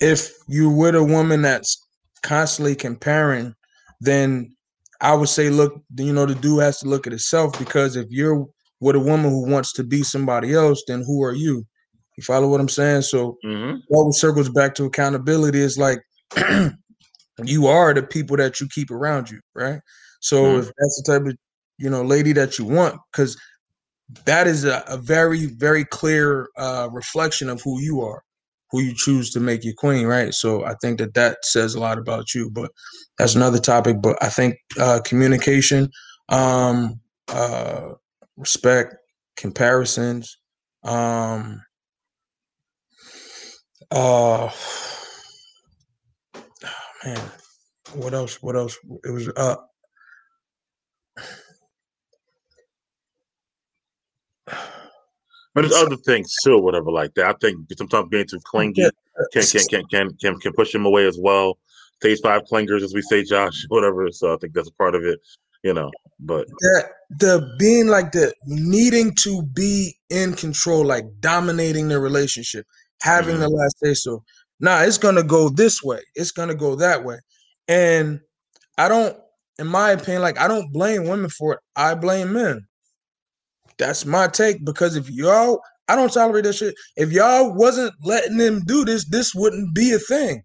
[0.00, 1.80] if you're with a woman that's
[2.22, 3.54] constantly comparing,
[4.00, 4.54] then
[5.00, 8.06] I would say, look, you know, the dude has to look at himself because if
[8.10, 8.46] you're
[8.80, 11.64] with a woman who wants to be somebody else, then who are you?
[12.16, 13.02] You follow what I'm saying?
[13.02, 13.78] So mm-hmm.
[13.90, 15.60] always circles back to accountability.
[15.60, 16.00] It's like
[17.44, 19.80] you are the people that you keep around you, right?
[20.20, 20.58] So Mhm.
[20.60, 21.36] if that's the type of
[21.78, 23.36] you know lady that you want, because
[24.24, 28.22] that is a, a very very clear uh, reflection of who you are,
[28.72, 30.34] who you choose to make your queen, right?
[30.34, 32.50] So I think that that says a lot about you.
[32.50, 32.72] But
[33.18, 33.98] that's another topic.
[34.02, 35.90] But I think uh, communication,
[36.30, 37.90] um, uh,
[38.38, 38.96] respect,
[39.36, 40.38] comparisons,
[40.84, 41.62] um,
[43.90, 44.50] uh,
[47.04, 47.20] man,
[47.94, 48.42] what else?
[48.42, 48.78] What else?
[49.04, 49.56] It was uh
[55.54, 57.26] But there's other things too, whatever like that.
[57.26, 58.88] I think sometimes being too clingy
[59.32, 61.58] can can can can can, can push him away as well.
[61.96, 64.10] Stage five clingers, as we say, Josh, whatever.
[64.10, 65.20] So I think that's a part of it,
[65.62, 65.90] you know.
[66.20, 72.66] But that the being like the needing to be in control, like dominating the relationship,
[73.02, 73.42] having mm-hmm.
[73.42, 74.24] the last say so.
[74.60, 76.00] Nah, it's gonna go this way.
[76.14, 77.18] It's gonna go that way.
[77.68, 78.20] And
[78.78, 79.16] I don't,
[79.58, 81.60] in my opinion, like I don't blame women for it.
[81.76, 82.66] I blame men.
[83.82, 86.72] That's my take because if y'all, I don't tolerate that shit.
[86.96, 90.40] If y'all wasn't letting them do this, this wouldn't be a thing.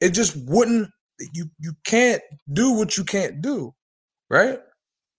[0.00, 0.88] It just wouldn't.
[1.34, 3.74] You you can't do what you can't do,
[4.30, 4.60] right?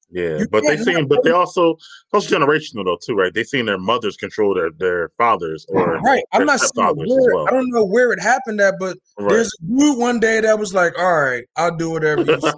[0.10, 1.76] yeah, You but they seen, but they also
[2.14, 3.34] also generational though too, right?
[3.34, 6.24] They seen their mothers control their their fathers or Right.
[6.32, 7.48] I'm not saying where, well.
[7.48, 9.36] I don't know where it happened at, but Right.
[9.36, 12.40] there's a dude one day that was like, all right, I'll do whatever you.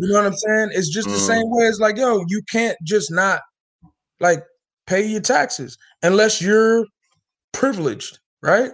[0.00, 0.68] You know what I'm saying?
[0.72, 1.26] It's just the Mhm.
[1.26, 1.64] same way.
[1.66, 3.40] It's like, yo, you can't just not
[4.20, 4.44] like
[4.86, 6.86] pay your taxes unless you're
[7.52, 8.72] privileged, right?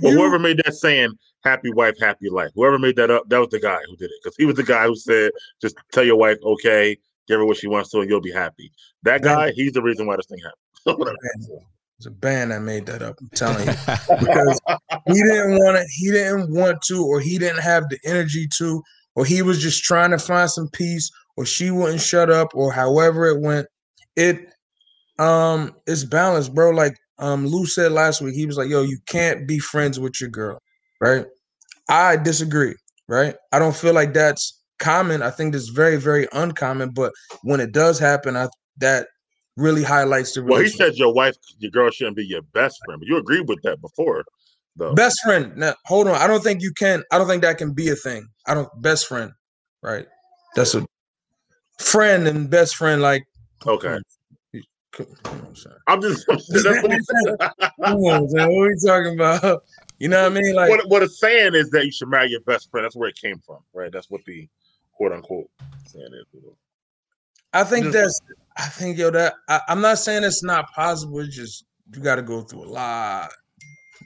[0.00, 1.12] Well, You- whoever made that saying
[1.44, 4.20] "happy wife, happy life," whoever made that up, that was the guy who did it
[4.22, 6.96] because he was the guy who said, "Just tell your wife, okay,
[7.28, 10.06] give her what she wants to, and you'll be happy." That guy, he's the reason
[10.06, 11.16] why this thing happened.
[11.98, 13.16] It's a band that made that up.
[13.20, 13.74] I'm telling you,
[14.20, 14.58] because
[15.06, 15.86] he didn't want it.
[15.90, 18.82] He didn't want to, or he didn't have the energy to,
[19.16, 22.72] or he was just trying to find some peace, or she wouldn't shut up, or
[22.72, 23.66] however it went.
[24.20, 24.52] It
[25.18, 26.70] um it's balanced, bro.
[26.70, 30.20] Like um Lou said last week, he was like, "Yo, you can't be friends with
[30.20, 30.58] your girl,"
[31.00, 31.24] right?
[31.88, 32.74] I disagree,
[33.08, 33.34] right?
[33.50, 35.22] I don't feel like that's common.
[35.22, 36.90] I think it's very, very uncommon.
[36.90, 37.12] But
[37.42, 38.48] when it does happen, I
[38.78, 39.06] that
[39.56, 43.00] really highlights the Well, he said your wife, your girl shouldn't be your best friend,
[43.00, 44.24] but you agreed with that before,
[44.76, 44.94] though.
[44.94, 45.56] Best friend.
[45.56, 46.16] Now, hold on.
[46.16, 47.04] I don't think you can.
[47.10, 48.26] I don't think that can be a thing.
[48.46, 48.68] I don't.
[48.82, 49.32] Best friend,
[49.82, 50.06] right?
[50.56, 50.84] That's a
[51.78, 53.00] friend and best friend.
[53.00, 53.24] Like
[53.66, 53.98] Okay.
[54.92, 55.72] Come on, son.
[55.86, 57.36] I'm just that's what he said.
[57.84, 58.48] Come on, son.
[58.48, 59.62] What are we talking about?
[59.98, 60.54] You know what I mean?
[60.54, 62.84] Like what, what it's saying is that you should marry your best friend.
[62.84, 63.92] That's where it came from, right?
[63.92, 64.48] That's what the
[64.92, 65.48] quote unquote
[65.86, 66.42] saying is.
[67.52, 68.20] I think that's
[68.56, 71.20] I think yo that I, I'm not saying it's not possible.
[71.20, 73.30] It's just you got to go through a lot,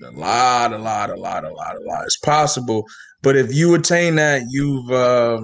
[0.03, 2.05] a lot, a lot, a lot, a lot, a lot.
[2.05, 2.85] It's possible,
[3.23, 5.41] but if you attain that, you've uh,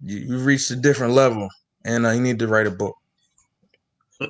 [0.00, 1.48] you, you've reached a different level,
[1.86, 2.96] and uh, you need to write a book.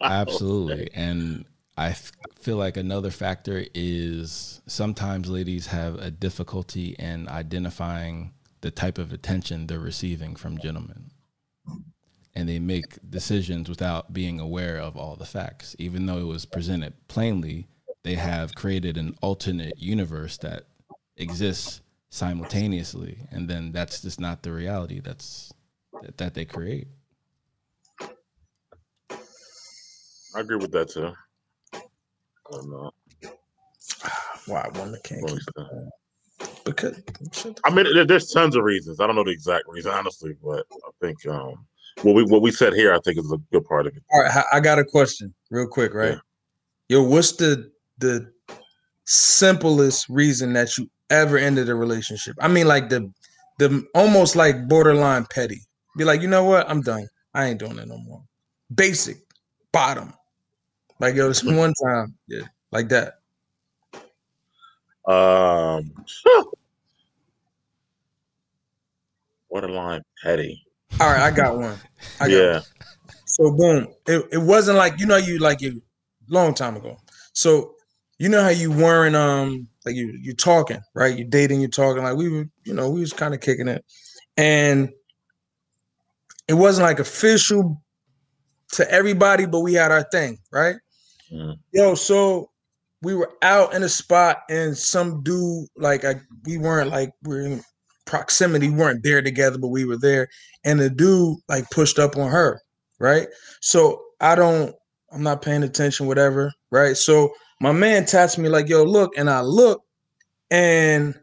[0.00, 0.90] Absolutely.
[0.94, 1.44] And
[1.76, 8.70] I f- feel like another factor is sometimes ladies have a difficulty in identifying the
[8.70, 11.10] type of attention they're receiving from gentlemen.
[12.34, 15.76] And they make decisions without being aware of all the facts.
[15.78, 17.68] Even though it was presented plainly,
[18.02, 20.64] they have created an alternate universe that
[21.16, 23.18] exists simultaneously.
[23.30, 25.53] And then that's just not the reality that's
[26.02, 26.88] that, that they create.
[30.36, 31.12] I agree with that too.
[31.74, 31.80] I
[32.50, 32.90] don't know.
[34.46, 35.38] Why women can't keep
[36.64, 37.00] because
[37.64, 39.00] I mean, there's tons of reasons.
[39.00, 41.66] I don't know the exact reason, honestly, but I think um,
[42.02, 44.02] what we what we said here, I think, is a good part of it.
[44.12, 46.18] All right, I- I got a question, real quick, right?
[46.88, 48.30] Yo, what's the the
[49.04, 52.34] simplest reason that you ever ended a relationship?
[52.40, 53.10] I mean, like the
[53.58, 55.60] the almost like borderline petty.
[55.96, 56.68] Be like, you know what?
[56.68, 57.08] I'm done.
[57.32, 58.22] I ain't doing it no more.
[58.74, 59.18] Basic,
[59.72, 60.12] bottom.
[61.00, 63.18] Like yo, this one time, yeah, like that.
[65.06, 65.92] Um,
[69.50, 70.64] borderline petty.
[71.00, 71.78] All right, I got one.
[72.20, 72.60] I got yeah.
[73.26, 75.82] So boom, it, it wasn't like you know you like you
[76.28, 76.96] long time ago.
[77.32, 77.74] So
[78.18, 81.16] you know how you weren't um like you you talking right?
[81.16, 83.84] You dating, you talking like we were you know we was kind of kicking it,
[84.36, 84.90] and
[86.48, 87.80] it wasn't like official
[88.72, 90.76] to everybody, but we had our thing right.
[91.32, 91.58] Mm.
[91.72, 92.50] Yo, so
[93.02, 97.36] we were out in a spot and some dude like I we weren't like we
[97.36, 97.62] are in
[98.06, 100.28] proximity, we weren't there together, but we were there,
[100.64, 102.60] and the dude like pushed up on her,
[102.98, 103.28] right?
[103.60, 104.74] So I don't,
[105.12, 106.96] I'm not paying attention, whatever, right?
[106.96, 109.82] So my man taps me like, "Yo, look," and I look,
[110.50, 111.14] and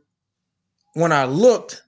[0.93, 1.84] when I looked,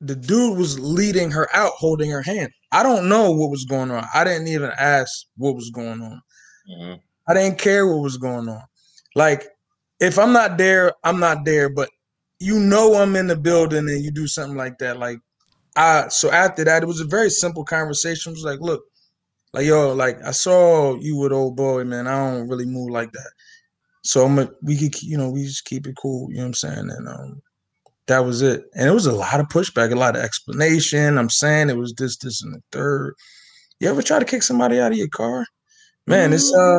[0.00, 2.50] the dude was leading her out, holding her hand.
[2.74, 4.04] I don't know what was going on.
[4.12, 6.20] I didn't even ask what was going on.
[7.28, 8.62] I didn't care what was going on.
[9.14, 9.46] Like,
[10.00, 11.68] if I'm not there, I'm not there.
[11.68, 11.88] But
[12.40, 14.98] you know I'm in the building and you do something like that.
[14.98, 15.18] Like,
[15.76, 18.32] I so after that, it was a very simple conversation.
[18.32, 18.82] It was like, look,
[19.52, 22.08] like yo, like I saw you with old boy, man.
[22.08, 23.30] I don't really move like that.
[24.02, 26.28] So I'm a, we could, you know, we just keep it cool.
[26.30, 26.90] You know what I'm saying?
[26.90, 27.42] And um,
[28.06, 28.64] that was it.
[28.74, 31.18] And it was a lot of pushback, a lot of explanation.
[31.18, 33.14] I'm saying it was this, this, and the third.
[33.80, 35.46] You ever try to kick somebody out of your car?
[36.06, 36.78] Man, it's uh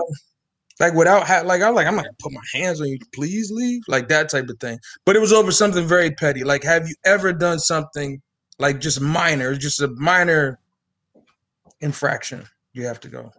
[0.79, 2.97] like without ha- like I'm like I'm not gonna put my hands on you.
[3.13, 4.77] Please leave, like that type of thing.
[5.05, 6.43] But it was over something very petty.
[6.43, 8.21] Like, have you ever done something
[8.59, 10.59] like just minor, just a minor
[11.81, 12.45] infraction?
[12.73, 13.31] You have to go.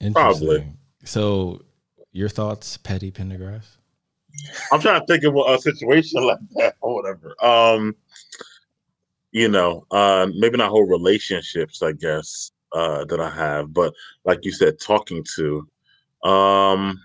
[0.00, 0.76] Interesting.
[1.04, 1.62] So,
[2.12, 3.64] your thoughts, Petty Pendergrass?
[4.72, 7.34] I'm trying to think of a situation like that or whatever.
[7.44, 7.96] Um,
[9.32, 14.44] you know, uh, maybe not whole relationships, I guess, uh, that I have, but like
[14.44, 15.68] you said, talking to.
[16.28, 17.00] Um,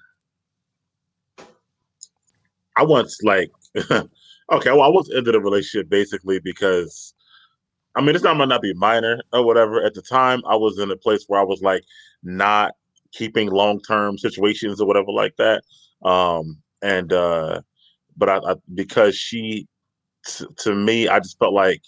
[2.76, 4.10] I once like, okay,
[4.72, 7.14] well, I once ended a relationship basically because,
[7.96, 9.84] I mean, it's not might not be minor or whatever.
[9.84, 11.84] At the time, I was in a place where I was like
[12.24, 12.74] not
[13.12, 15.64] keeping long term situations or whatever like that.
[16.04, 17.62] Um, and uh,
[18.18, 19.68] but I, I because she,
[20.28, 21.82] t- to me, I just felt like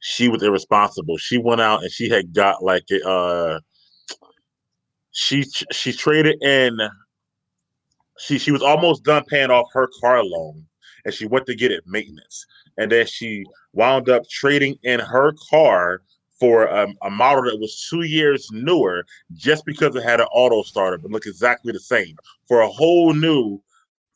[0.00, 1.16] she was irresponsible.
[1.16, 3.60] She went out and she had got like a, uh,
[5.12, 6.78] she she traded in.
[8.18, 10.64] She she was almost done paying off her car loan,
[11.04, 12.46] and she went to get it maintenance,
[12.78, 16.02] and then she wound up trading in her car
[16.38, 19.04] for a, a model that was two years newer,
[19.34, 22.16] just because it had an auto starter but looked exactly the same
[22.48, 23.62] for a whole new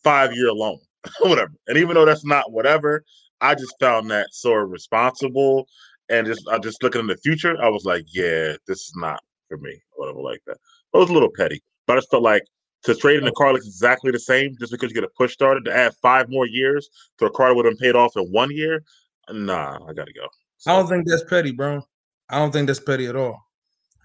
[0.07, 0.79] five year loan,
[1.21, 1.53] whatever.
[1.67, 3.05] And even though that's not whatever,
[3.41, 5.67] I just found that so irresponsible.
[6.09, 9.21] And just I just looking in the future, I was like, yeah, this is not
[9.49, 10.59] for me, whatever like that.
[10.95, 12.45] It was a little petty, but I just felt like
[12.85, 15.33] to trade in a car looks exactly the same just because you get a push
[15.33, 16.89] starter to add five more years
[17.19, 18.85] to a car that would have been paid off in one year.
[19.29, 20.29] Nah, I gotta go.
[20.69, 21.83] I don't think that's petty, bro.
[22.31, 23.41] I don't think that's petty at all.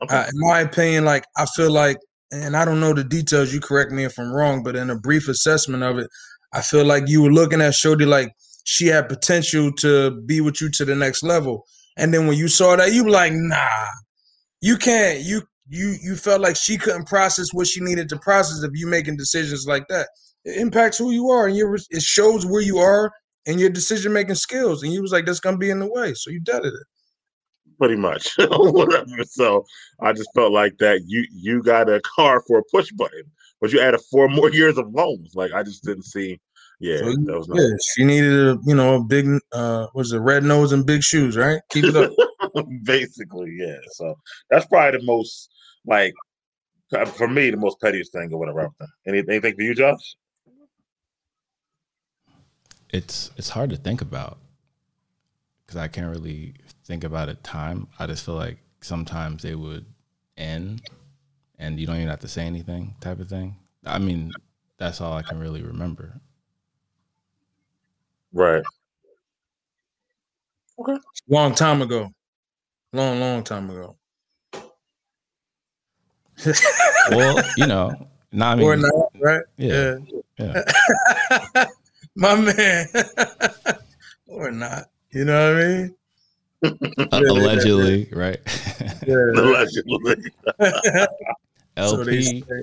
[0.09, 1.97] Uh, in my opinion, like I feel like,
[2.31, 3.53] and I don't know the details.
[3.53, 6.09] You correct me if I'm wrong, but in a brief assessment of it,
[6.53, 8.33] I feel like you were looking at Shorty like
[8.65, 11.65] she had potential to be with you to the next level.
[11.97, 13.87] And then when you saw that, you were like, nah.
[14.61, 18.63] you can't you you you felt like she couldn't process what she needed to process
[18.63, 20.07] if you making decisions like that.
[20.45, 23.11] It impacts who you are and your it shows where you are
[23.47, 24.83] and your decision making skills.
[24.83, 26.13] And you was like, that's gonna be in the way.
[26.13, 26.87] So you deaded it.
[27.81, 29.23] Pretty much whatever.
[29.27, 29.65] So
[29.99, 33.23] I just felt like that you you got a car for a push button,
[33.59, 35.31] but you added four more years of loans.
[35.33, 36.39] Like I just didn't see.
[36.79, 40.11] Yeah, So you- that was yeah, she needed a you know a big uh was
[40.13, 41.59] it red nose and big shoes, right?
[41.71, 42.11] Keep it up.
[42.83, 43.77] basically yeah.
[43.93, 44.13] So
[44.49, 45.49] that's probably the most
[45.85, 46.13] like
[46.95, 48.61] uh, for me the most pettiest thing or whatever.
[48.61, 48.87] I've done.
[49.07, 50.15] Any- Anything for you, Josh?
[52.89, 54.37] it's it's hard to think about
[55.65, 56.55] because I can't really
[56.91, 57.87] think about a time.
[57.99, 59.85] I just feel like sometimes they would
[60.35, 60.81] end,
[61.57, 63.55] and you don't even have to say anything, type of thing.
[63.85, 64.33] I mean,
[64.77, 66.19] that's all I can really remember.
[68.33, 68.61] Right.
[70.77, 70.97] Okay.
[71.29, 72.09] Long time ago.
[72.91, 73.95] Long, long time ago.
[77.09, 79.41] Well, you know, not I mean, or not, right?
[79.57, 79.97] Yeah.
[80.37, 80.63] Yeah.
[81.55, 81.65] yeah.
[82.15, 82.87] My man.
[84.27, 84.89] or not.
[85.11, 85.95] You know what I mean?
[87.11, 88.39] Uh, allegedly, right?
[89.07, 89.15] Yeah.
[89.35, 90.31] Allegedly.
[91.77, 92.61] LP, say.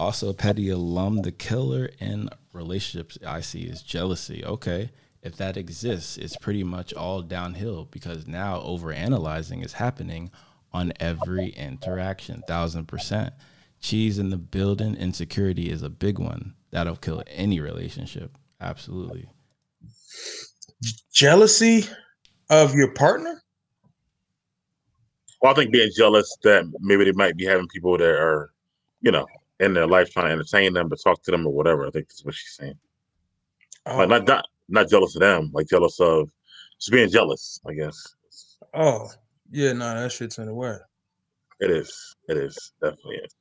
[0.00, 1.22] also petty alum.
[1.22, 4.44] The killer in relationships I see is jealousy.
[4.44, 4.90] Okay,
[5.22, 10.30] if that exists, it's pretty much all downhill because now overanalyzing is happening
[10.72, 12.42] on every interaction.
[12.48, 13.34] Thousand percent.
[13.80, 14.96] Cheese in the building.
[14.96, 16.54] Insecurity is a big one.
[16.70, 18.36] That'll kill any relationship.
[18.60, 19.28] Absolutely.
[21.12, 21.86] Jealousy
[22.50, 23.42] of your partner?
[25.40, 28.50] Well, I think being jealous that maybe they might be having people that are,
[29.00, 29.26] you know,
[29.60, 31.86] in their life trying to entertain them, but talk to them or whatever.
[31.86, 32.78] I think that's what she's saying.
[33.86, 36.30] Oh, Like not not not jealous of them, like jealous of
[36.78, 37.60] just being jealous.
[37.66, 38.16] I guess
[38.74, 39.08] oh.
[39.50, 40.76] yeah, no, that shit's in the way.
[41.60, 42.16] it is.
[42.28, 43.34] It is definitely is.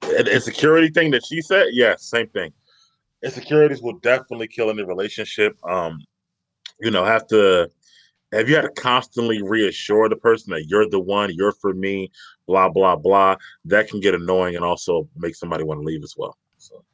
[0.00, 2.52] The insecurity thing that she said, yes, same thing.
[3.22, 5.56] Insecurities will definitely kill any relationship.
[5.68, 5.98] Um,
[6.80, 7.70] you know, have to
[8.32, 12.10] have you had to constantly reassure the person that you're the one, you're for me,
[12.46, 13.36] blah blah blah.
[13.64, 16.36] That can get annoying and also make somebody want to leave as well.
[16.58, 16.84] So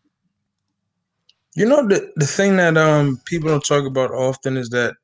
[1.55, 4.95] You know the the thing that um people don't talk about often is that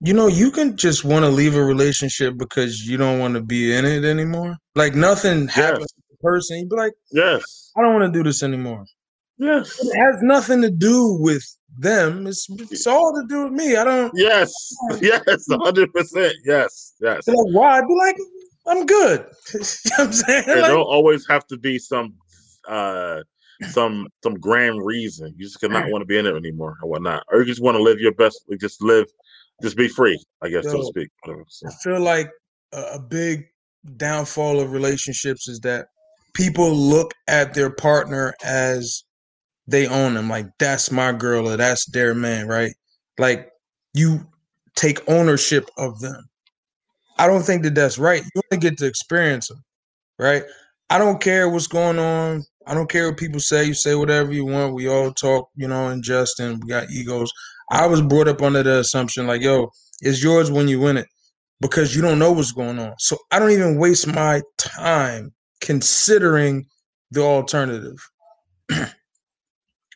[0.00, 3.42] you know you can just want to leave a relationship because you don't want to
[3.42, 4.56] be in it anymore.
[4.74, 6.58] Like nothing happens to the person.
[6.58, 8.84] You be like, yes, I don't want to do this anymore.
[9.42, 11.44] Yes, It has nothing to do with
[11.78, 12.26] them.
[12.26, 13.76] It's it's all to do with me.
[13.76, 14.12] I don't.
[14.14, 14.52] yes,
[15.00, 17.26] yes, hundred percent, yes, yes.
[17.26, 17.78] Like, why?
[17.78, 18.16] I'd be like,
[18.66, 19.26] I'm good.
[19.54, 20.44] you know what I'm saying?
[20.46, 22.14] There Like, don't always have to be some
[22.68, 23.20] uh
[23.70, 25.34] some some grand reason.
[25.36, 27.24] You just cannot want to be in it anymore or whatnot.
[27.30, 29.06] Or you just want to live your best like, just live
[29.62, 31.08] just be free, I guess so to speak.
[31.22, 31.44] Whatever.
[31.48, 32.30] So, I feel like
[32.72, 33.46] a big
[33.96, 35.86] downfall of relationships is that
[36.34, 39.04] people look at their partner as
[39.66, 40.28] they own them.
[40.28, 42.72] Like that's my girl or that's their man, right?
[43.18, 43.50] Like
[43.94, 44.26] you
[44.74, 46.28] take ownership of them.
[47.18, 48.22] I don't think that that's right.
[48.34, 49.62] You only get to experience them,
[50.18, 50.44] right?
[50.90, 52.44] I don't care what's going on.
[52.66, 53.64] I don't care what people say.
[53.64, 54.74] You say whatever you want.
[54.74, 57.32] We all talk, you know, and just and we got egos.
[57.70, 61.06] I was brought up under the assumption like, yo, it's yours when you win it
[61.60, 62.94] because you don't know what's going on.
[62.98, 66.66] So I don't even waste my time considering
[67.10, 67.96] the alternative.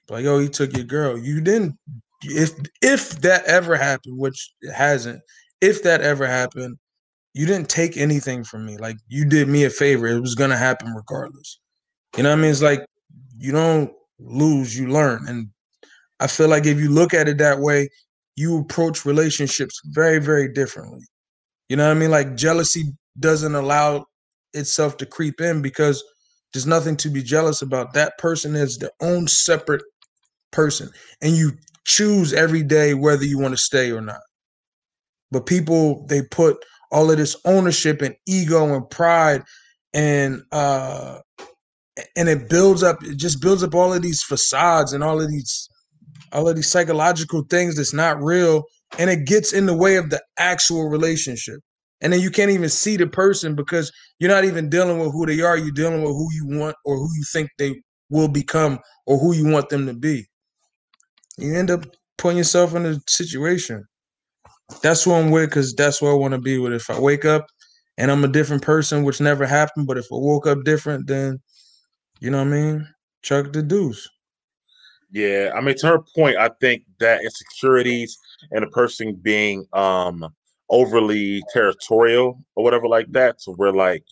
[0.09, 1.19] like, oh, he took your girl.
[1.19, 1.77] You didn't.
[2.23, 2.53] If
[2.83, 5.21] if that ever happened, which it hasn't,
[5.61, 6.79] if that ever happened,
[7.35, 8.77] you didn't take anything from me.
[8.79, 10.07] Like you did me a favor.
[10.07, 11.61] It was gonna happen regardless.
[12.17, 12.51] You know what I mean?
[12.51, 12.87] It's like
[13.37, 15.27] you don't lose, you learn.
[15.29, 15.49] And
[16.21, 17.91] I feel like if you look at it that way,
[18.37, 21.03] you approach relationships very, very differently.
[21.69, 22.11] You know what I mean?
[22.11, 22.85] Like jealousy
[23.19, 24.07] doesn't allow
[24.55, 26.03] itself to creep in because
[26.53, 27.93] there's nothing to be jealous about.
[27.93, 29.83] That person is their own separate
[30.53, 30.91] person.
[31.23, 31.53] And you
[31.85, 34.21] choose every day whether you want to stay or not.
[35.31, 39.43] But people, they put all of this ownership and ego and pride
[39.95, 41.19] and uh
[42.15, 45.29] and it builds up it just builds up all of these facades and all of
[45.29, 45.69] these
[46.33, 48.63] all of these psychological things that's not real
[48.99, 51.59] and it gets in the way of the actual relationship
[52.03, 55.27] and then you can't even see the person because you're not even dealing with who
[55.27, 57.75] they are you're dealing with who you want or who you think they
[58.11, 60.27] will become or who you want them to be
[61.37, 61.85] you end up
[62.19, 63.87] putting yourself in a situation.
[64.83, 66.73] That's who i'm with because that's where i want to be with.
[66.73, 67.47] If i wake up
[67.99, 71.41] and i'm a different person which never happened but if i woke up different then
[72.21, 72.89] you know what i mean?
[73.23, 74.09] Chuck the deuce.
[75.11, 78.19] Yeah, I mean to her point, I think that insecurities
[78.51, 80.27] and a person being um
[80.69, 83.41] overly territorial or whatever like that.
[83.41, 84.05] So we're like,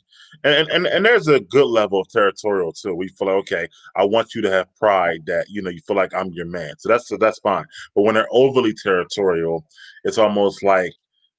[0.43, 2.95] and, and and there's a good level of territorial too.
[2.95, 5.97] We feel like, okay, I want you to have pride that you know you feel
[5.97, 6.74] like I'm your man.
[6.78, 7.64] So that's so that's fine.
[7.95, 9.64] But when they're overly territorial,
[10.05, 10.93] it's almost like,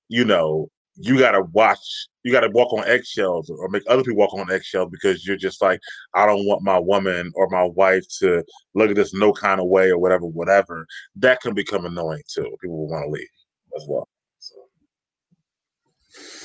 [0.09, 4.33] you know, you gotta watch, you gotta walk on eggshells or make other people walk
[4.33, 5.79] on eggshells because you're just like,
[6.13, 8.43] I don't want my woman or my wife to
[8.75, 10.85] look at this no kind of way or whatever, whatever.
[11.17, 12.55] That can become annoying too.
[12.61, 13.27] People will want to leave
[13.75, 14.07] as well.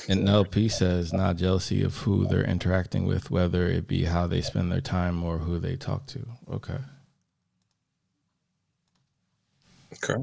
[0.09, 4.41] And LP says not jealousy of who they're interacting with, whether it be how they
[4.41, 6.25] spend their time or who they talk to.
[6.51, 6.79] Okay.
[9.93, 10.21] Okay.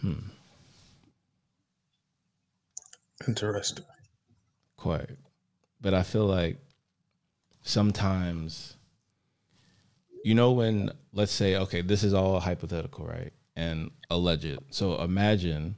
[0.00, 0.30] Hmm.
[3.26, 3.84] Interesting.
[4.76, 5.16] Quite.
[5.80, 6.58] But I feel like
[7.62, 8.76] sometimes,
[10.24, 13.32] you know, when let's say, okay, this is all hypothetical, right?
[13.54, 14.58] And alleged.
[14.70, 15.76] So imagine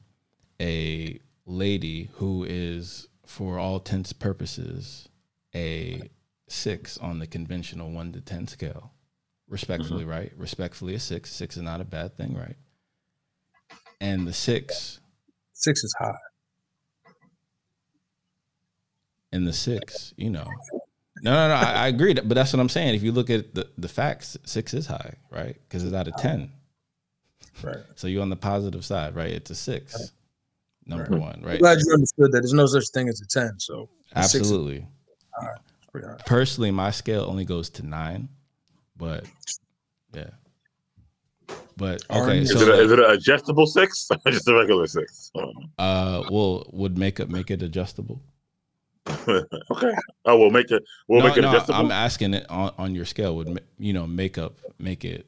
[0.61, 5.09] a lady who is, for all intents purposes,
[5.55, 6.09] a
[6.49, 8.93] six on the conventional one to 10 scale.
[9.49, 10.11] Respectfully, mm-hmm.
[10.11, 10.33] right?
[10.37, 11.33] Respectfully, a six.
[11.33, 12.57] Six is not a bad thing, right?
[14.01, 15.01] And the six
[15.55, 16.15] Six is high.
[19.33, 20.47] in the six, you know.
[21.23, 21.55] No, no, no.
[21.55, 22.95] I, I agree, but that's what I'm saying.
[22.95, 25.57] If you look at the, the facts, six is high, right?
[25.69, 26.53] Because it's out of ten.
[27.63, 27.79] Right.
[27.97, 29.31] So you're on the positive side, right?
[29.31, 30.13] It's a six,
[30.89, 31.21] number Right.
[31.21, 31.59] one, I'm right?
[31.61, 32.41] glad you understood that.
[32.41, 33.59] There's no such thing as a ten.
[33.59, 34.87] So a six Absolutely.
[35.41, 35.59] All right.
[35.93, 36.09] Pretty.
[36.27, 38.29] Personally, my scale only goes to nine,
[38.97, 39.25] but
[40.15, 40.31] yeah.
[41.77, 44.55] But okay, is, so it a, like, is it an adjustable six or just a
[44.55, 45.31] regular six?
[45.79, 48.21] uh, well, would makeup make it adjustable?
[49.09, 49.95] okay.
[50.25, 50.83] Oh, we'll make it.
[51.07, 51.79] We'll no, make it no, adjustable.
[51.79, 53.37] I'm asking it on, on your scale.
[53.37, 55.27] Would you know makeup make it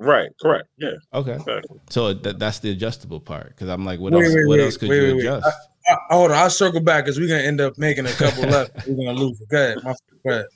[0.00, 0.30] right.
[0.42, 0.68] Correct.
[0.78, 0.90] Yeah.
[1.14, 1.34] okay?
[1.34, 1.78] Exactly.
[1.90, 4.34] So that that's the adjustable part because I'm like, what Wait, else?
[4.34, 5.20] wait, what wait, else could wait, you wait, wait.
[5.26, 5.46] adjust?
[5.86, 8.44] I, I, hold on, I'll circle back because we're gonna end up making a couple
[8.44, 8.86] left.
[8.88, 9.40] We're gonna lose.
[9.40, 9.48] it.
[9.48, 9.78] Go ahead.
[9.84, 9.94] My,
[10.26, 10.46] go ahead.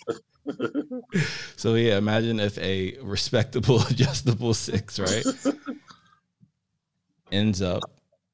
[1.56, 5.24] So yeah, imagine if a respectable adjustable six, right,
[7.32, 7.82] ends up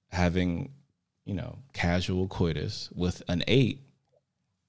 [0.09, 0.73] having,
[1.25, 3.81] you know, casual coitus with an eight.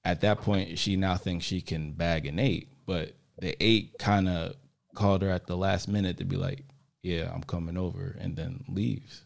[0.06, 4.30] At that point, she now thinks she can bag an eight, but the eight kind
[4.30, 4.56] of
[4.96, 6.64] called her at the last minute to be like,
[7.04, 9.24] "Yeah, I'm coming over," and then leaves.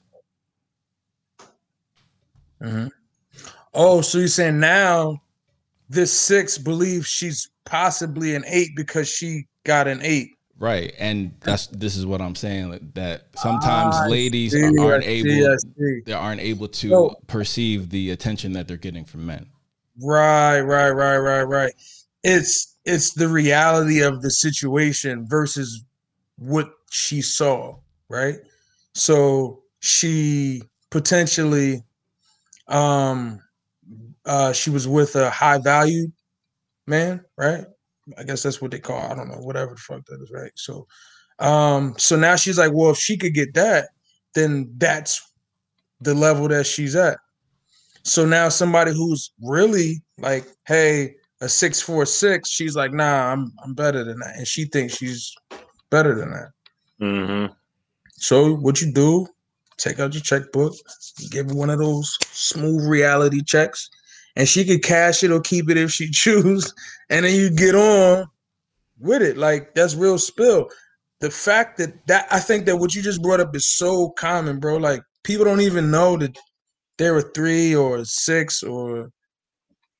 [2.62, 2.90] Mhm.
[3.74, 5.22] Oh, so you're saying now
[5.90, 10.30] this six believes she's possibly an eight because she got an eight.
[10.58, 15.04] Right, and that's this is what I'm saying like, that sometimes Ah, ladies see, aren't
[15.04, 15.58] see, able
[16.06, 19.48] they aren't able to So- perceive the attention that they're getting from men.
[20.02, 21.74] Right, right, right, right, right.
[22.24, 25.84] It's it's the reality of the situation versus
[26.38, 27.78] what she saw,
[28.10, 28.38] right?
[28.94, 30.62] So she
[30.92, 31.84] potentially
[32.68, 33.40] um
[34.26, 36.08] uh she was with a high value
[36.88, 37.66] man, right?
[38.18, 40.52] I guess that's what they call, I don't know, whatever the fuck that is, right?
[40.56, 40.88] So
[41.40, 43.90] um so now she's like, well, if she could get that,
[44.36, 45.22] then that's
[46.02, 47.18] the level that she's at.
[48.04, 53.52] So now somebody who's really like, hey, a six four six, she's like, nah, I'm
[53.64, 55.34] I'm better than that, and she thinks she's
[55.90, 56.52] better than that.
[57.02, 57.54] Mm-hmm.
[58.12, 59.28] So what you do?
[59.78, 60.74] Take out your checkbook,
[61.32, 63.90] give her one of those smooth reality checks,
[64.38, 66.74] and she could cash it or keep it if she choose,
[67.10, 68.26] and then you get on
[69.00, 69.38] with it.
[69.38, 70.70] Like that's real spill.
[71.20, 74.60] The fact that that I think that what you just brought up is so common,
[74.60, 74.78] bro.
[74.78, 76.38] Like people don't even know that
[76.98, 79.10] they're a three or six or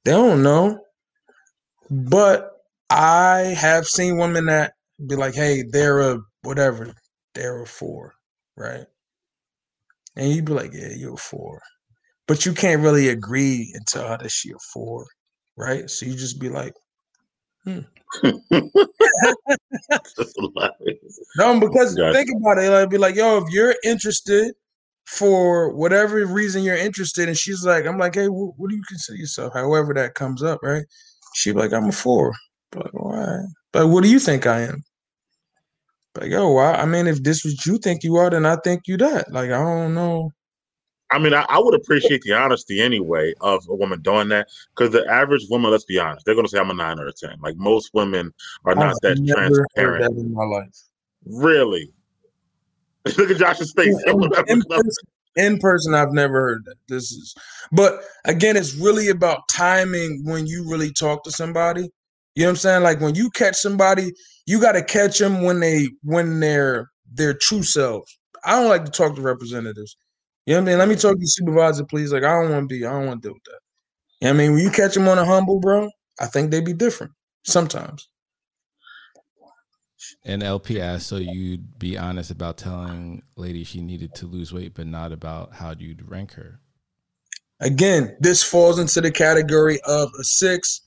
[0.06, 0.80] they don't know.
[1.90, 2.52] But
[2.90, 4.74] I have seen women that
[5.06, 6.94] be like, hey, they're a whatever,
[7.34, 8.16] they're a four,
[8.56, 8.86] right?
[10.16, 11.62] And you'd be like, yeah, you're a four.
[12.28, 15.06] But you can't really agree and tell her that she a four,
[15.58, 15.90] right?
[15.90, 16.74] So you just be like,
[17.64, 17.82] hmm.
[21.38, 22.14] No, because Gotcha.
[22.14, 22.70] think about it.
[22.70, 24.54] Like, be like, yo, if you're interested
[25.06, 28.84] for whatever reason you're interested, and she's like, I'm like, hey, wh- what do you
[28.88, 29.54] consider yourself?
[29.54, 30.86] However that comes up, right?
[31.36, 32.34] She'd be like, I'm a four.
[32.74, 33.46] Like, all right.
[33.74, 34.84] But what do you think I am?
[36.16, 36.74] Like, oh, yo, why?
[36.76, 39.32] I mean, if this was you think you are, then I think you that.
[39.34, 40.32] Like, I don't know.
[41.12, 44.92] I mean, I, I would appreciate the honesty anyway of a woman doing that because
[44.92, 47.14] the average woman, let's be honest, they're going to say I'm a nine or a
[47.14, 47.38] ten.
[47.42, 48.34] Like most women
[48.64, 50.16] are not I've that transparent.
[50.16, 50.76] that in my life.
[51.26, 51.92] Really?
[53.18, 53.96] Look at Josh's face.
[54.08, 56.76] in, in person, in person, I've never heard that.
[56.88, 57.36] This is,
[57.72, 61.90] but again, it's really about timing when you really talk to somebody.
[62.36, 62.84] You know what I'm saying?
[62.84, 64.12] Like when you catch somebody,
[64.46, 68.18] you got to catch them when they when they're their true selves.
[68.44, 69.98] I don't like to talk to representatives
[70.46, 70.80] You know what I mean?
[70.80, 72.12] Let me talk to supervisor, please.
[72.14, 73.60] Like, I don't want to be, I don't want to deal with that.
[74.22, 74.54] You know what I mean?
[74.54, 77.14] When you catch them on a humble, bro, I think they'd be different
[77.46, 78.10] sometimes.
[80.24, 84.88] And LPS, so you'd be honest about telling lady she needed to lose weight, but
[84.88, 86.60] not about how you'd rank her.
[87.62, 90.82] Again, this falls into the category of a six,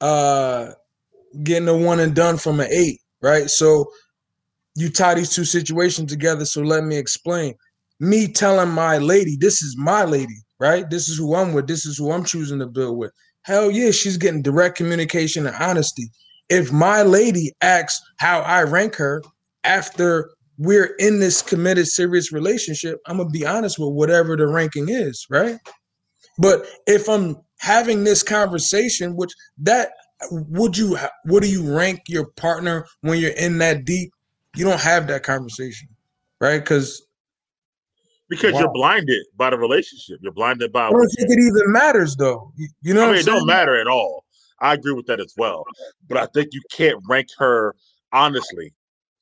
[0.00, 0.70] uh,
[1.42, 3.48] getting a one and done from an eight, right?
[3.48, 3.90] So
[4.74, 6.44] you tie these two situations together.
[6.44, 7.54] So let me explain.
[8.00, 10.88] Me telling my lady, this is my lady, right?
[10.88, 11.66] This is who I'm with.
[11.66, 13.12] This is who I'm choosing to build with.
[13.42, 16.10] Hell yeah, she's getting direct communication and honesty.
[16.48, 19.22] If my lady asks how I rank her
[19.64, 24.88] after we're in this committed, serious relationship, I'm gonna be honest with whatever the ranking
[24.88, 25.56] is, right?
[26.38, 29.90] But if I'm having this conversation, which that
[30.30, 34.10] would you what do you rank your partner when you're in that deep?
[34.56, 35.88] You don't have that conversation,
[36.40, 36.58] right?
[36.58, 37.06] Because
[38.28, 38.60] because Wow.
[38.60, 40.18] you're blinded by the relationship.
[40.22, 40.88] You're blinded by.
[40.88, 42.52] I don't think it even matters though.
[42.82, 44.24] You, know, I mean, it don't matter at all.
[44.60, 45.64] I agree with that as well.
[46.08, 47.74] But I think you can't rank her
[48.12, 48.72] honestly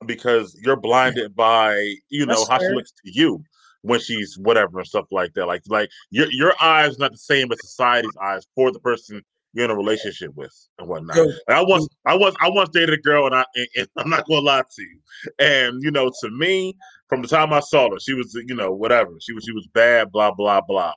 [0.05, 2.71] because you're blinded by you know That's how fair.
[2.71, 3.43] she looks to you
[3.83, 5.47] when she's whatever and stuff like that.
[5.47, 9.23] Like like your your eyes not the same as society's eyes for the person
[9.57, 11.17] you're in a relationship with and whatnot.
[11.17, 14.11] Yo, I once I once I once dated a girl and I and, and I'm
[14.11, 14.99] not gonna lie to you.
[15.39, 16.77] And you know, to me,
[17.09, 19.13] from the time I saw her, she was you know whatever.
[19.21, 20.93] She was she was bad, blah blah blah.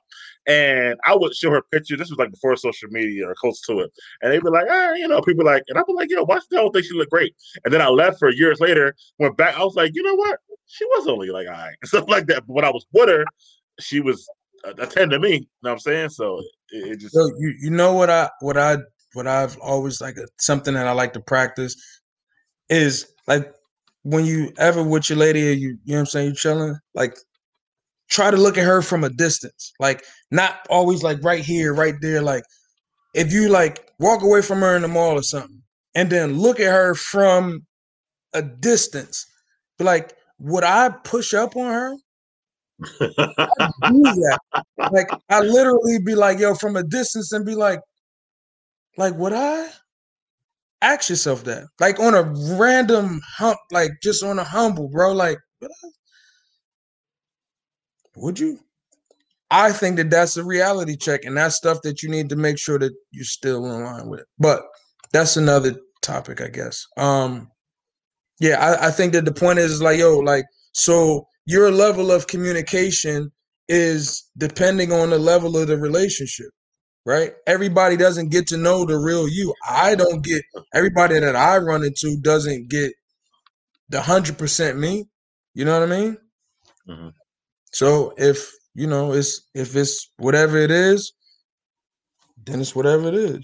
[0.46, 1.98] And I would show her pictures.
[1.98, 3.90] This was like before social media or close to it.
[4.20, 6.42] And they'd be like, ah, you know, people like, and I'd be like, yo, watch
[6.50, 6.82] the whole thing.
[6.82, 7.34] She looked great.
[7.64, 9.56] And then I left for years later, went back.
[9.58, 10.38] I was like, you know what?
[10.66, 12.46] She was only like, all right, stuff like that.
[12.46, 13.24] But when I was with her,
[13.78, 14.28] she was
[14.64, 15.32] a, a 10 to me.
[15.32, 16.10] You know what I'm saying?
[16.10, 16.38] So
[16.70, 18.78] it, it just, So you you know what I what I
[19.14, 21.76] what I've always like uh, something that I like to practice
[22.68, 23.52] is like
[24.02, 27.16] when you ever with your lady you you know what I'm saying you chilling like
[28.10, 31.94] try to look at her from a distance like not always like right here right
[32.00, 32.44] there like
[33.14, 35.62] if you like walk away from her in the mall or something
[35.94, 37.66] and then look at her from
[38.34, 39.26] a distance
[39.78, 41.94] like would I push up on her
[42.80, 44.38] do that.
[44.92, 47.80] Like I literally be like, yo, from a distance and be like,
[48.96, 49.68] like, would I?
[50.82, 51.64] Ask yourself that.
[51.78, 52.22] Like on a
[52.56, 55.12] random hump, like just on a humble, bro.
[55.12, 55.88] Like, would I?
[58.16, 58.58] Would you?
[59.50, 62.58] I think that that's a reality check, and that's stuff that you need to make
[62.58, 64.24] sure that you're still in line with.
[64.38, 64.62] But
[65.12, 66.86] that's another topic, I guess.
[66.96, 67.50] Um,
[68.38, 72.26] yeah, I, I think that the point is like, yo, like, so your level of
[72.26, 73.30] communication
[73.68, 76.48] is depending on the level of the relationship,
[77.06, 77.32] right?
[77.46, 79.54] Everybody doesn't get to know the real you.
[79.68, 80.42] I don't get
[80.74, 82.92] everybody that I run into doesn't get
[83.88, 85.06] the hundred percent me.
[85.54, 86.18] You know what I mean?
[86.88, 87.12] Mhm.
[87.72, 91.12] So if you know it's if it's whatever it is,
[92.44, 93.40] then it's whatever it is.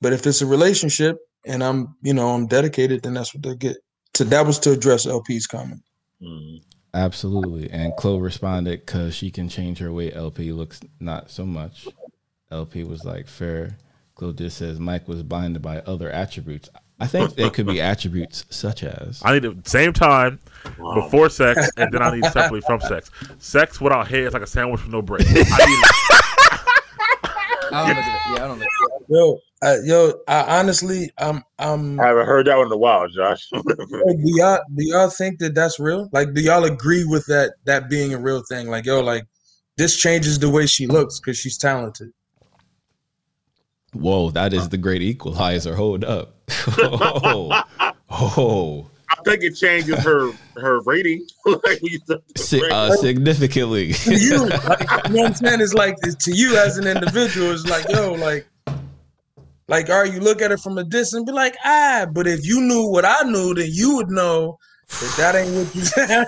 [0.00, 1.16] But if it's a relationship
[1.46, 3.76] and I'm you know I'm dedicated, then that's what they get.
[4.14, 5.82] So that was to address LP's comment.
[6.22, 6.60] Mhm.
[6.96, 7.70] Absolutely.
[7.70, 10.16] And Chloe responded because she can change her weight.
[10.16, 11.86] LP looks not so much.
[12.50, 13.76] LP was like, fair.
[14.14, 16.70] Chloe just says Mike was blinded by other attributes.
[16.98, 19.20] I think they could be attributes such as.
[19.22, 20.38] I need it same time
[20.94, 23.10] before sex, and then I need separately from sex.
[23.38, 25.26] Sex without hair is like a sandwich with no bread.
[25.28, 25.44] I need
[27.72, 28.34] I don't look at that.
[28.38, 28.95] Yeah, I don't look.
[29.08, 31.98] Yo, uh, yo, I honestly, I'm, I'm.
[31.98, 33.48] I haven't heard that one in a while, Josh.
[33.52, 33.62] Do
[34.24, 36.08] y'all do y'all think that that's real?
[36.12, 38.68] Like, do y'all agree with that that being a real thing?
[38.68, 39.26] Like, yo, like
[39.76, 42.12] this changes the way she looks because she's talented.
[43.92, 45.74] Whoa, that is the great equalizer.
[45.74, 46.34] Hold up.
[46.78, 47.62] oh,
[48.10, 48.90] oh.
[49.08, 51.26] I think it changes her her rating.
[51.46, 53.92] like we used uh, significantly.
[53.92, 55.60] To you, like, you know what I'm saying?
[55.60, 58.46] It's like to you as an individual, it's like, yo, like,
[59.68, 62.46] like, all right, you look at it from a distance, be like, ah, but if
[62.46, 64.58] you knew what I knew, then you would know
[64.88, 66.26] that that ain't what you said.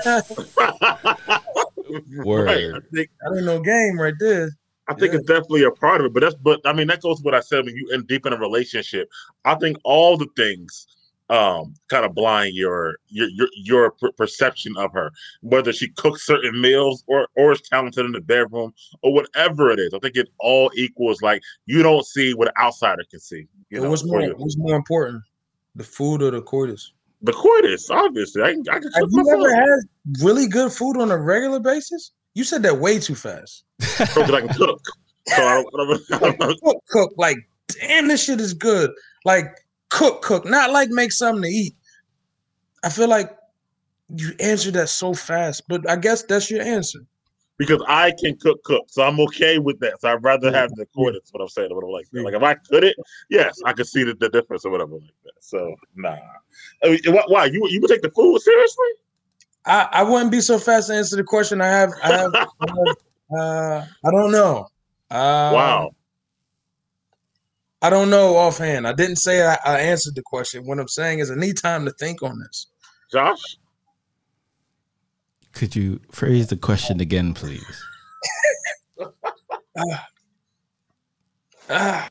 [2.25, 2.45] Word.
[2.45, 2.65] Right.
[2.75, 4.51] I think that ain't no game right there.
[4.89, 7.19] I think it's definitely a part of it, but that's but I mean that goes
[7.19, 9.09] to what I said when you in deep in a relationship.
[9.45, 10.87] I think all the things
[11.31, 15.11] um kind of blind your your your, your per- perception of her,
[15.43, 18.73] whether she cooks certain meals or or is talented in the bedroom
[19.03, 19.93] or whatever it is.
[19.93, 23.47] I think it all equals like you don't see what an outsider can see.
[23.71, 24.35] You know, what's more you.
[24.39, 25.23] what's more important,
[25.75, 26.93] the food or the course?
[27.23, 28.43] the coitus, obviously.
[28.43, 28.65] I I can
[28.95, 29.41] Have you myself.
[29.41, 29.79] ever had
[30.23, 32.13] really good food on a regular basis?
[32.35, 33.65] You said that way too fast.
[33.81, 34.81] Cook I can cook.
[35.27, 35.85] So I don't, I
[36.21, 37.13] don't, I don't cook, cook.
[37.17, 37.37] Like,
[37.81, 38.91] damn, this shit is good.
[39.25, 39.47] Like,
[39.89, 40.45] cook, cook.
[40.45, 41.75] Not like make something to eat.
[42.85, 43.37] I feel like
[44.17, 47.01] you answered that so fast, but I guess that's your answer.
[47.59, 50.01] because I can cook cook, so I'm okay with that.
[50.01, 51.33] So I'd rather have the coordinates.
[51.33, 52.97] What I'm saying, what I'm like, like if I could it,
[53.29, 55.33] yes, I could see the, the difference or whatever like that.
[55.41, 56.17] So nah,
[56.85, 58.87] I mean, why, you you would take the food seriously?
[59.67, 61.61] I, I wouldn't be so fast to answer the question.
[61.61, 62.97] I have, I have, I, have,
[63.39, 64.69] uh, I don't know.
[65.11, 65.91] Uh, wow.
[67.81, 68.87] I don't know offhand.
[68.89, 70.67] I didn't say I, I answered the question.
[70.67, 72.67] What I'm saying is I need time to think on this.
[73.13, 73.41] Josh,
[75.53, 77.85] Could you phrase the question again, please?
[79.79, 80.09] Ah.
[81.71, 82.09] Ah.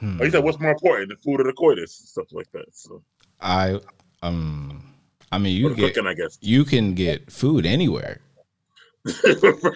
[0.00, 0.18] Hmm.
[0.20, 2.64] oh, you said what's more important, the food or the coitus, and stuff like that.
[2.72, 3.02] So
[3.40, 3.78] I
[4.22, 4.82] um
[5.30, 6.38] I mean you get cooking, I guess.
[6.40, 8.20] you can get food anywhere.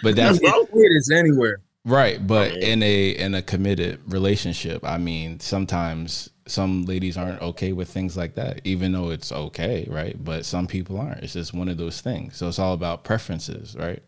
[0.03, 1.61] But that's It is anywhere.
[1.87, 7.73] Right, but in a in a committed relationship, I mean sometimes some ladies aren't okay
[7.73, 10.23] with things like that, even though it's okay, right?
[10.23, 11.23] But some people aren't.
[11.23, 12.37] It's just one of those things.
[12.37, 14.03] So it's all about preferences, right?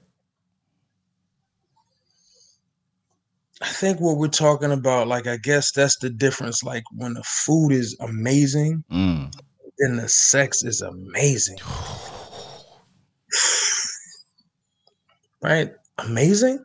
[3.61, 6.63] I think what we're talking about, like, I guess that's the difference.
[6.63, 9.33] Like, when the food is amazing, Mm.
[9.79, 11.59] then the sex is amazing.
[15.43, 15.73] right?
[15.99, 16.65] Amazing?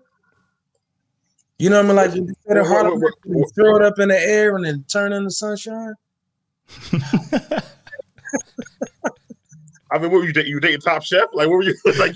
[1.64, 1.96] You know what I mean?
[1.96, 4.84] Like, you set a heart up, you throw it up in the air and then
[4.92, 5.94] turn into sunshine.
[9.90, 10.52] I mean, what were you dating?
[10.52, 11.30] You dating Top Chef?
[11.32, 12.16] Like, what were you like?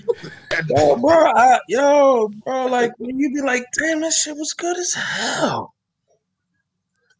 [0.67, 4.93] Yo, bro, I, yo, bro, like you be like, damn, that shit was good as
[4.93, 5.73] hell.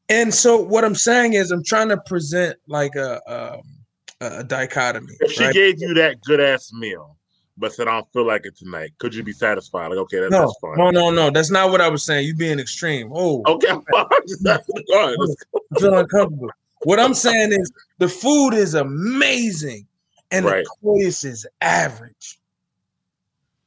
[0.10, 3.62] And so what I'm saying is, I'm trying to present like a um,
[4.20, 5.14] a, a dichotomy.
[5.22, 5.54] If she right?
[5.54, 7.17] gave you that good ass meal,
[7.58, 9.88] but said I don't feel like it tonight, could you be satisfied?
[9.88, 10.78] Like, okay, that, no, that's fine.
[10.78, 12.26] no, no, no, that's not what I was saying.
[12.28, 13.10] You being extreme.
[13.14, 14.84] Oh, Okay, I'm just asking.
[14.94, 15.60] All right, let's go.
[15.76, 16.50] I feel uncomfortable.
[16.84, 19.88] What I'm saying is, the food is amazing,
[20.32, 20.64] and Right.
[20.64, 22.40] the coitus is average.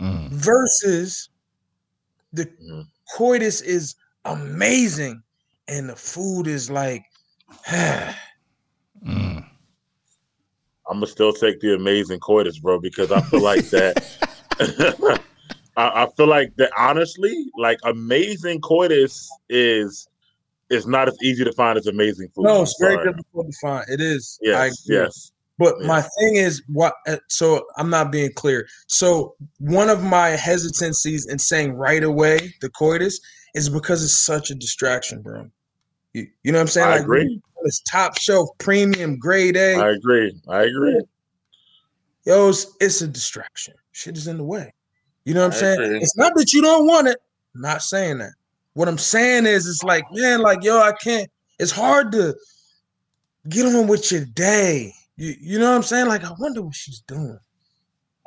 [0.01, 0.31] Mm.
[0.31, 1.29] versus
[2.33, 2.87] the Mhm.
[3.17, 5.23] coitus is amazing
[5.69, 7.03] and the food is like
[7.67, 8.15] Mm.
[10.91, 13.97] I'm gonna still take the amazing coitus, bro, because I feel like that.
[15.77, 20.09] I, I feel like that honestly, like amazing coitus is
[20.69, 22.45] is not as easy to find as amazing food.
[22.45, 25.33] no it's very difficult to find it is Yes, yes.
[25.59, 25.87] but Yeah.
[25.89, 31.27] my thing is what uh, so i'm not being clear so one of my hesitancies
[31.27, 33.19] in saying right away the coitus
[33.55, 35.51] is because it's such a distraction bro
[36.15, 37.41] you, you know what i'm saying I like agree.
[37.65, 40.41] It's top shelf premium grade a I agree.
[40.49, 41.01] I agree.
[42.25, 43.75] yo, it's, it's a distraction.
[43.93, 44.73] Shit is in the way.
[45.25, 45.81] You know what I'm I saying?
[45.81, 45.99] agree.
[45.99, 47.19] It's not that you don't want it.
[47.55, 48.33] I'm not saying that.
[48.75, 51.29] What I'm saying is, it's like, man, like, yo, I can't.
[51.59, 52.35] It's hard to
[53.49, 54.93] get on with your day.
[55.17, 56.07] You, you know what I'm saying?
[56.07, 57.39] Like, I wonder what she's doing.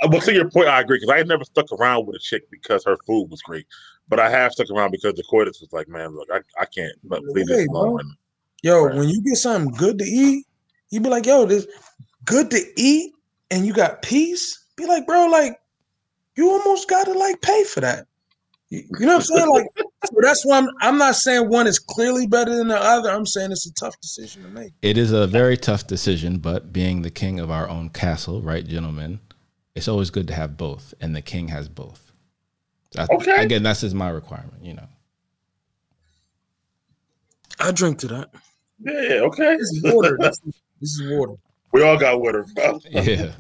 [0.04, 2.20] Uh, well, But to your point, I agree because I never stuck around with a
[2.20, 3.66] chick because her food was great,
[4.10, 6.94] but I have stuck around because the coitus was like, man, look, I, I can't
[7.04, 8.16] but leave this alone.
[8.64, 8.96] Yo, Right.
[8.96, 10.46] when you get something good to eat,
[10.90, 11.68] you be like, yo, this
[12.26, 13.14] good to eat,
[13.52, 14.58] and you got peace.
[14.78, 15.58] Be like, bro, like,
[16.36, 18.08] you almost gotta like pay for that.
[18.70, 19.50] You, you know what I'm saying?
[19.50, 19.66] Like,
[20.06, 23.12] so that's why I'm I'm not saying one is clearly better than the other.
[23.12, 24.72] I'm saying it's a tough decision to make.
[24.82, 28.66] It is a very tough decision, but being the king of our own castle, right,
[28.66, 29.20] gentlemen,
[29.76, 32.12] it's always good to have both, and the king has both.
[32.98, 33.44] I- Okay.
[33.44, 34.88] Again, that's just my requirement, you know.
[37.60, 38.30] I drink to that.
[38.84, 39.56] Yeah, yeah, okay.
[39.58, 40.18] This is water.
[40.20, 41.34] this, is, this is water.
[41.72, 42.80] we all got water, bro.
[42.90, 43.32] Yeah.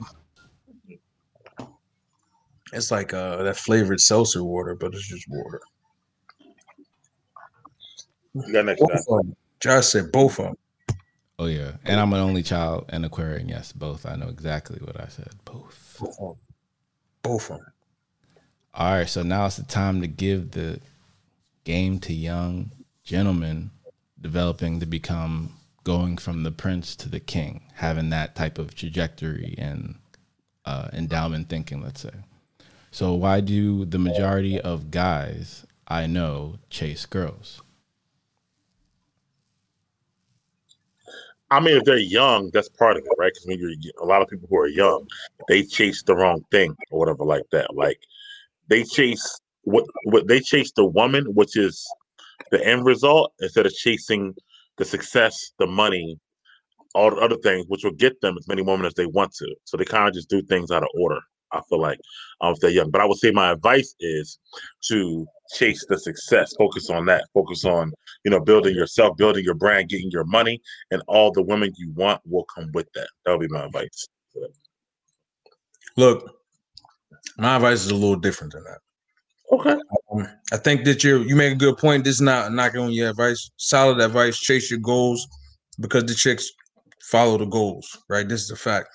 [2.71, 5.61] It's like uh that flavored seltzer water, but it's just water.
[8.33, 9.35] You got next Both of them.
[9.59, 10.97] Josh said both of them.
[11.37, 11.73] Oh yeah.
[11.85, 13.47] And I'm an only child and Aquarian.
[13.47, 14.05] Yes, both.
[14.05, 15.29] I know exactly what I said.
[15.45, 15.97] Both.
[15.99, 16.37] Both of them.
[17.21, 17.67] Both of them.
[18.75, 20.79] All right, so now it's the time to give the
[21.63, 22.71] game to young
[23.03, 23.69] gentlemen
[24.23, 25.53] developing to become
[25.83, 29.95] going from the prince to the king, having that type of trajectory and
[30.65, 32.13] uh, endowment thinking, let's say.
[32.89, 37.61] So, why do the majority of guys I know chase girls?
[41.51, 43.31] I mean, if they're young, that's part of it, right?
[43.31, 43.71] Because when you're
[44.01, 45.07] a lot of people who are young,
[45.47, 47.75] they chase the wrong thing or whatever like that.
[47.75, 47.99] Like
[48.69, 51.85] they chase what what they chase the woman, which is
[52.51, 54.33] the end result, instead of chasing
[54.77, 56.19] the success, the money,
[56.95, 59.55] all the other things, which will get them as many women as they want to.
[59.65, 61.19] So they kind of just do things out of order.
[61.51, 61.99] I feel like
[62.41, 64.39] um, if they're young, but I would say my advice is
[64.89, 66.53] to chase the success.
[66.57, 67.25] Focus on that.
[67.33, 67.93] Focus on
[68.25, 70.59] you know building yourself, building your brand, getting your money,
[70.91, 73.07] and all the women you want will come with that.
[73.25, 74.07] That would be my advice.
[75.95, 76.27] Look,
[77.37, 78.79] My advice is a little different than that.
[79.51, 79.75] Okay.
[80.11, 82.03] Um, I think that you you make a good point.
[82.03, 83.49] This is not knocking on your advice.
[83.57, 84.39] Solid advice.
[84.39, 85.27] Chase your goals
[85.79, 86.49] because the chicks
[87.01, 87.87] follow the goals.
[88.09, 88.27] Right.
[88.27, 88.89] This is a fact.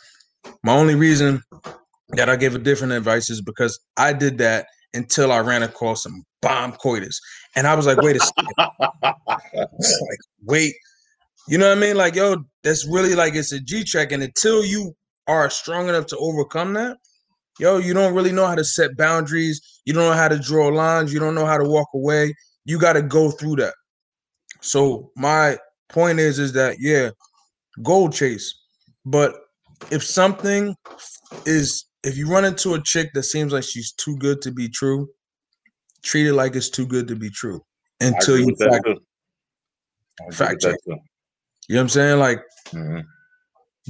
[0.63, 1.43] My only reason
[2.11, 6.03] that I gave a different advice is because I did that until I ran across
[6.03, 7.21] some bomb coitus,
[7.55, 8.55] and I was like, wait a second.
[9.03, 10.75] like, wait.
[11.49, 11.97] You know what I mean?
[11.97, 14.95] Like, yo, that's really like it's a G check, and until you
[15.27, 16.97] are strong enough to overcome that,
[17.59, 19.81] yo, you don't really know how to set boundaries.
[19.85, 21.13] You don't know how to draw lines.
[21.13, 22.35] You don't know how to walk away.
[22.65, 23.75] You got to go through that.
[24.61, 27.11] So my point is, is that yeah,
[27.83, 28.55] goal chase.
[29.05, 29.35] But
[29.91, 30.75] if something
[31.47, 34.69] is, if you run into a chick that seems like she's too good to be
[34.69, 35.09] true,
[36.03, 37.61] treat it like it's too good to be true
[38.01, 38.87] until you fact.
[40.33, 40.77] Fact check.
[40.87, 41.01] You know
[41.69, 42.19] what I'm saying?
[42.19, 42.43] Like
[42.73, 43.05] Mhm.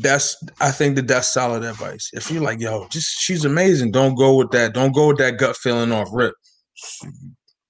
[0.00, 2.10] That's I think that that's solid advice.
[2.12, 4.74] If you're like, yo, just she's amazing, don't go with that.
[4.74, 6.34] Don't go with that gut feeling off rip.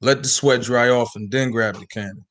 [0.01, 2.25] Let the sweat dry off and then grab the cannon.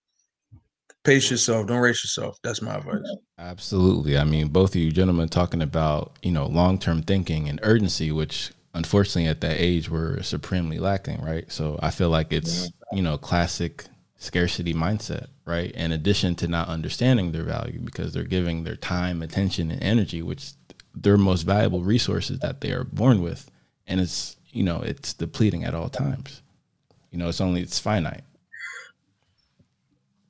[1.04, 1.68] Pace yourself.
[1.68, 2.38] Don't race yourself.
[2.44, 3.02] That's my advice.
[3.38, 4.18] Absolutely.
[4.18, 8.12] I mean, both of you gentlemen talking about, you know, long term thinking and urgency,
[8.12, 11.50] which unfortunately at that age we're supremely lacking, right?
[11.52, 13.86] So I feel like it's, you know, classic
[14.18, 15.72] scarcity mindset, right?
[15.72, 20.22] In addition to not understanding their value because they're giving their time, attention, and energy,
[20.22, 20.52] which
[20.94, 23.50] their most valuable resources that they are born with.
[23.88, 26.42] And it's, you know, it's depleting at all times.
[27.12, 28.24] You know, it's only it's finite.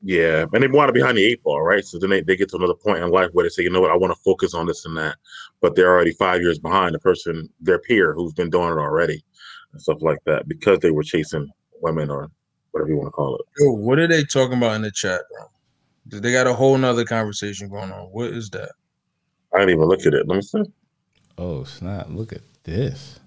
[0.04, 1.84] Yeah, and they want to behind the eight ball, right?
[1.84, 3.82] So then they, they get to another point in life where they say, you know
[3.82, 5.18] what, I want to focus on this and that,
[5.60, 9.24] but they're already five years behind the person, their peer, who's been doing it already,
[9.74, 11.50] and stuff like that, because they were chasing
[11.82, 12.30] women or
[12.72, 13.46] whatever you want to call it.
[13.60, 16.20] Yo, what are they talking about in the chat, bro?
[16.20, 18.06] They got a whole nother conversation going on.
[18.12, 18.72] What is that?
[19.54, 20.28] I didn't even look at it.
[20.28, 20.64] Let me see.
[21.38, 22.08] Oh snap!
[22.10, 23.20] Look at this.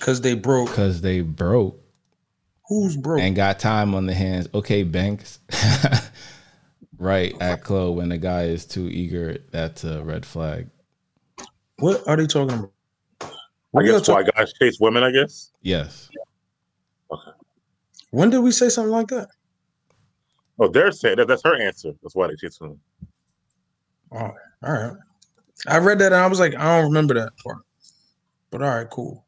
[0.00, 0.70] Cause they broke.
[0.70, 1.80] Cause they broke.
[2.68, 3.20] Who's broke?
[3.20, 4.48] And got time on the hands.
[4.54, 5.40] Okay, Banks.
[6.98, 10.68] right at Chloe when the guy is too eager, that's a red flag.
[11.78, 12.72] What are they talking about?
[13.78, 15.52] I What y'all guess why talk- guys chase women, I guess.
[15.62, 16.08] Yes.
[17.12, 17.30] Okay.
[18.10, 19.28] When did we say something like that?
[20.58, 21.92] Oh, they're saying that that's her answer.
[22.02, 22.80] That's why they chase women.
[24.12, 24.92] Oh, all right.
[25.66, 27.58] I read that and I was like, I don't remember that part.
[28.50, 29.24] But all right, cool.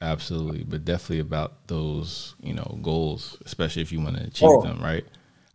[0.00, 0.64] Absolutely.
[0.64, 4.62] But definitely about those, you know, goals, especially if you want to achieve Oh.
[4.62, 5.04] them, right?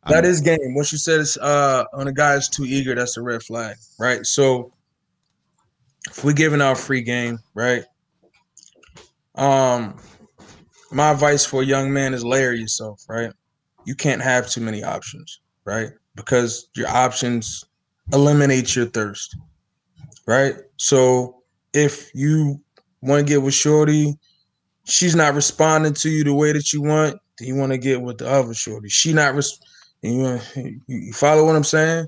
[0.07, 0.73] That I'm- is game.
[0.73, 3.75] What you said is uh when a guy is too eager, that's a red flag,
[3.99, 4.25] right?
[4.25, 4.71] So
[6.07, 7.83] if we're giving out free game, right?
[9.35, 9.97] Um
[10.91, 13.31] my advice for a young man is layer yourself, right?
[13.85, 15.89] You can't have too many options, right?
[16.15, 17.63] Because your options
[18.13, 19.35] eliminate your thirst.
[20.25, 20.55] Right?
[20.77, 21.43] So
[21.73, 22.59] if you
[23.01, 24.17] want to get with Shorty,
[24.85, 28.01] she's not responding to you the way that you want, then you want to get
[28.01, 28.89] with the other Shorty.
[28.89, 29.59] She not res-
[30.01, 32.07] you, you you follow what I'm saying?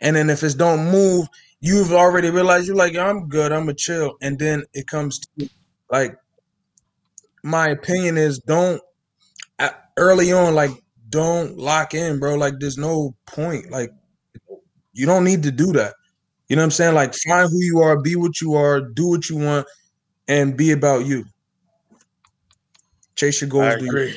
[0.00, 1.26] And then if it's don't move,
[1.60, 4.16] you've already realized you're like, "Yo, I'm good, I'm a chill.
[4.22, 5.48] And then it comes to
[5.90, 6.16] like
[7.42, 8.80] my opinion is don't
[9.96, 10.70] early on, like
[11.08, 12.34] don't lock in, bro.
[12.34, 13.70] Like there's no point.
[13.70, 13.90] Like
[14.92, 15.94] you don't need to do that.
[16.48, 16.94] You know what I'm saying?
[16.94, 19.66] Like find who you are, be what you are, do what you want,
[20.28, 21.24] and be about you.
[23.14, 23.64] Chase your goals.
[23.64, 24.16] I agree.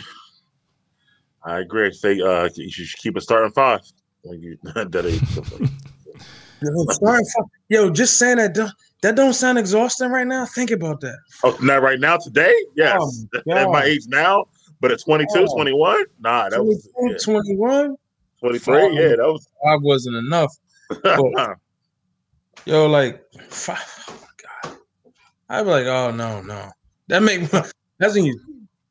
[1.43, 1.91] I agree.
[1.93, 3.81] Say uh, you should keep it starting five.
[4.23, 5.69] When you that.
[6.61, 7.23] Yo, sorry,
[7.69, 10.45] yo, just saying that don't- that don't sound exhausting right now.
[10.45, 11.17] Think about that.
[11.43, 12.53] Oh, not right now today?
[12.75, 13.25] Yes.
[13.47, 14.45] Oh, At my age now,
[14.81, 15.55] but at 22, Oh.
[15.55, 16.03] 21?
[16.19, 17.95] Nah, that was 22, 21?
[18.41, 18.95] 23.
[18.95, 19.47] Yeah, that was.
[19.63, 20.53] Five wasn't enough.
[21.01, 21.19] But,
[22.65, 23.77] yo, like, five,
[24.09, 24.77] oh my God.
[25.49, 26.69] I'd be like, oh, no, no.
[27.07, 27.49] That make
[27.99, 28.39] that's when you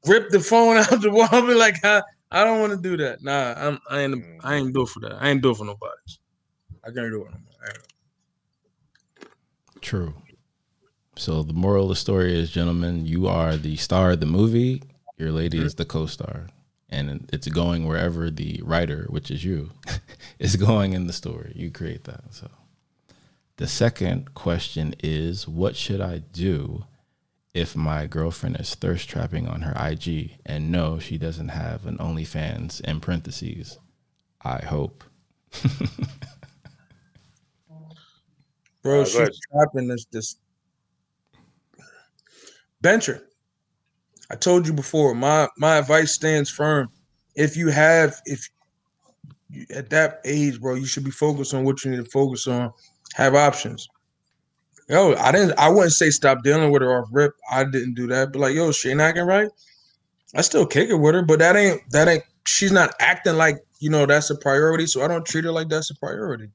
[0.06, 1.28] rip the phone out the wall.
[1.46, 3.22] Be like, I, I don't want to do that.
[3.22, 5.16] Nah, I'm, I ain't, I ain't built for that.
[5.20, 5.92] I ain't built for nobody.
[6.84, 7.32] I can't do it.
[9.80, 10.14] True.
[11.16, 14.82] So the moral of the story is, gentlemen, you are the star of the movie.
[15.16, 16.48] Your lady is the co-star,
[16.88, 19.70] and it's going wherever the writer, which is you,
[20.38, 21.52] is going in the story.
[21.56, 22.22] You create that.
[22.32, 22.48] So
[23.56, 26.84] the second question is, what should I do
[27.52, 31.98] if my girlfriend is thirst trapping on her IG and no, she doesn't have an
[31.98, 33.78] OnlyFans in parentheses?
[34.42, 35.02] I hope.
[38.82, 40.36] Bro, Uh, she's trapping this this
[42.80, 43.28] venture.
[44.30, 46.88] I told you before, my my advice stands firm.
[47.34, 48.48] If you have if
[49.50, 52.46] you, at that age, bro, you should be focused on what you need to focus
[52.46, 52.72] on.
[53.14, 53.88] Have options.
[54.88, 55.58] yo, I didn't.
[55.58, 57.32] I wouldn't say stop dealing with her off rip.
[57.50, 58.32] I didn't do that.
[58.32, 59.48] But like, yo, she ain't acting right.
[60.34, 62.22] I still kick it with her, but that ain't that ain't.
[62.46, 64.86] She's not acting like you know that's a priority.
[64.86, 66.50] So I don't treat her like that's a priority.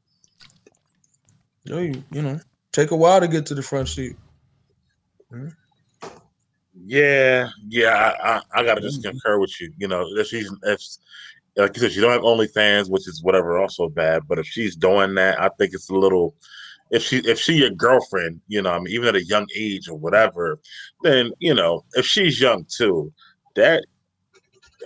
[1.65, 2.39] Yo, you, you know,
[2.71, 4.15] take a while to get to the front seat.
[5.31, 5.49] Hmm?
[6.85, 9.71] Yeah, yeah, I, I, I gotta just concur with you.
[9.77, 10.81] You know, if she's if
[11.55, 14.23] like you said, she don't have OnlyFans, which is whatever, also bad.
[14.27, 16.35] But if she's doing that, I think it's a little.
[16.91, 19.87] If she if she your girlfriend, you know, I mean, even at a young age
[19.87, 20.59] or whatever,
[21.03, 23.13] then you know, if she's young too,
[23.55, 23.85] that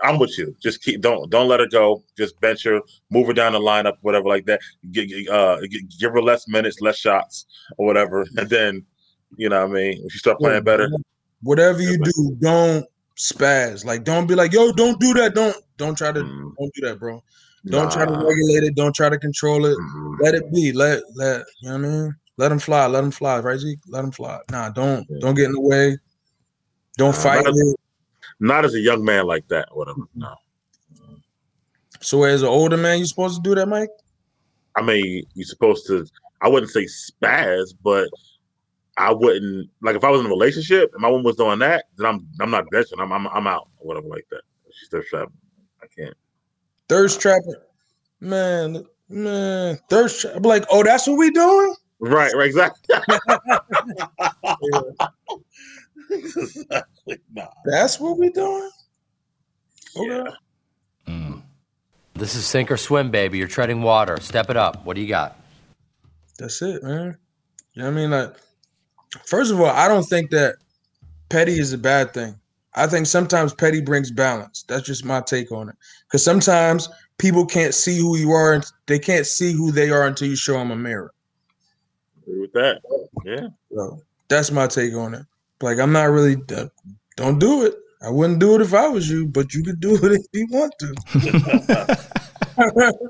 [0.03, 0.55] I'm with you.
[0.61, 2.03] Just keep don't don't let her go.
[2.17, 4.59] Just bench her, move her down the lineup, whatever like that.
[4.91, 5.59] G- uh,
[5.99, 7.45] give her less minutes, less shots,
[7.77, 8.85] or whatever, and then
[9.35, 10.89] you know, what I mean, if you start playing better,
[11.43, 12.85] Whatever you do, don't
[13.15, 13.85] spaz.
[13.85, 15.35] Like, don't be like, yo, don't do that.
[15.35, 17.23] Don't don't try to don't do that, bro.
[17.65, 18.75] Don't try to regulate it.
[18.75, 19.77] Don't try to control it.
[20.19, 20.71] Let it be.
[20.71, 22.15] Let let you know what I mean.
[22.37, 22.87] Let them fly.
[22.87, 23.39] Let them fly.
[23.39, 23.79] Right, Zeke?
[23.87, 24.39] Let them fly.
[24.51, 25.97] Nah, don't don't get in the way.
[26.97, 27.75] Don't Nah, fight it.
[28.39, 29.99] Not as a young man like that, whatever.
[29.99, 30.19] Mm-hmm.
[30.21, 30.35] No.
[32.01, 33.89] So as an older man, you supposed to do that, Mike?
[34.75, 36.05] I mean, you're supposed to.
[36.41, 38.07] I wouldn't say spaz, but
[38.97, 41.85] I wouldn't like if I was in a relationship and my woman was doing that,
[41.97, 42.99] then I'm I'm not benching.
[42.99, 44.41] I'm I'm, I'm out or whatever like that.
[44.79, 45.33] She's thirst trapping.
[45.81, 46.15] I can't.
[46.87, 47.55] Thirst trapping,
[48.21, 49.79] man, man.
[49.89, 50.45] Thirst trap.
[50.45, 51.73] Like, oh, that's what we doing?
[51.99, 52.95] Right, right, exactly.
[57.07, 57.23] exactly.
[57.33, 57.47] Nah.
[57.65, 58.69] That's what we doing.
[59.95, 60.31] Okay.
[62.17, 63.37] This is sink or swim, baby.
[63.37, 64.17] You're treading water.
[64.19, 64.83] Step it up.
[64.85, 65.39] What do you got?
[66.39, 67.15] That's it, man.
[67.73, 68.09] You know what I mean?
[68.09, 68.35] Like,
[69.25, 70.55] first of all, I don't think that
[71.29, 72.35] petty is a bad thing.
[72.73, 74.63] I think sometimes petty brings balance.
[74.67, 75.75] That's just my take on it.
[76.05, 76.89] Because sometimes
[77.19, 80.35] people can't see who you are and they can't see who they are until you
[80.35, 81.13] show them a mirror.
[82.23, 82.81] Agree with that.
[83.25, 83.47] Yeah.
[83.71, 85.25] So that's my take on it.
[85.61, 86.65] Like, I'm not really, uh,
[87.17, 87.75] don't do it.
[88.01, 90.47] I wouldn't do it if I was you, but you could do it if you
[90.51, 90.95] want to.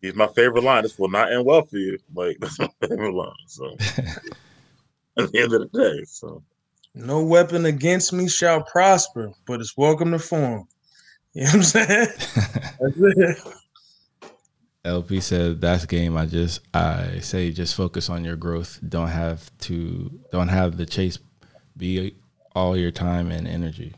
[0.00, 0.82] He's my favorite line.
[0.82, 1.98] This will not end well for you.
[2.14, 3.32] Like that's my favorite line.
[3.46, 3.70] So
[5.18, 6.42] at the end of the day, so
[6.94, 10.66] No weapon against me shall prosper, but it's welcome to form.
[11.34, 12.06] You know what I'm saying?
[12.80, 13.38] That's it.
[14.84, 16.16] LP said that's game.
[16.16, 18.78] I just I say just focus on your growth.
[18.86, 21.18] Don't have to don't have the chase
[21.76, 22.16] be
[22.54, 23.94] all your time and energy.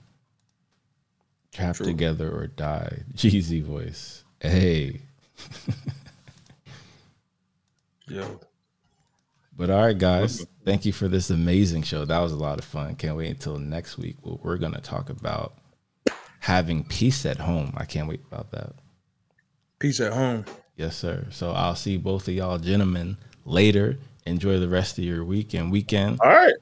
[1.53, 3.03] Trap together or die.
[3.15, 4.25] Jeezy voice.
[4.41, 5.01] Hey.
[8.09, 8.41] Yo.
[9.57, 10.47] But all right, guys.
[10.65, 12.05] Thank you for this amazing show.
[12.05, 12.95] That was a lot of fun.
[12.97, 14.17] Can't wait until next week.
[14.23, 15.55] Well, we're gonna talk about
[16.41, 17.73] having peace at home.
[17.77, 18.75] I can't wait about that.
[19.79, 20.45] Peace at home.
[20.77, 21.27] Yes, sir.
[21.31, 23.99] So I'll see both of y'all gentlemen later.
[24.27, 26.19] Enjoy the rest of your week and weekend.
[26.21, 26.55] All right.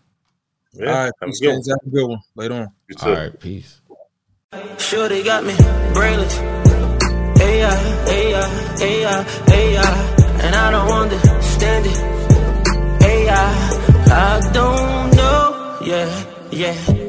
[0.81, 1.69] All right, peace, guys.
[1.69, 2.19] Have a good one.
[2.35, 2.69] Later on.
[3.03, 3.81] All right, peace.
[4.79, 5.55] Sure they got me
[5.93, 6.37] brainless.
[7.39, 10.45] Hey yeah, hey yeah, hey yeah, hey yeah.
[10.45, 13.03] And I don't understand it.
[13.03, 13.71] Hey yeah,
[14.07, 15.79] I don't know.
[15.85, 17.05] Yeah, yeah.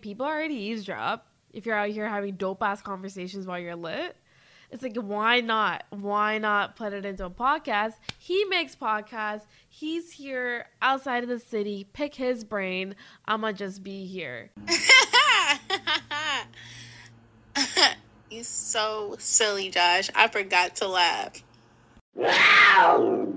[0.00, 4.16] people already eavesdrop if you're out here having dope ass conversations while you're lit.
[4.70, 5.84] It's like why not?
[5.90, 7.94] Why not put it into a podcast?
[8.18, 9.46] He makes podcasts.
[9.68, 11.86] He's here outside of the city.
[11.92, 12.96] Pick his brain.
[13.26, 14.50] I'ma just be here.
[18.34, 20.10] You so silly, Josh.
[20.12, 21.40] I forgot to laugh.
[22.16, 23.32] Wow.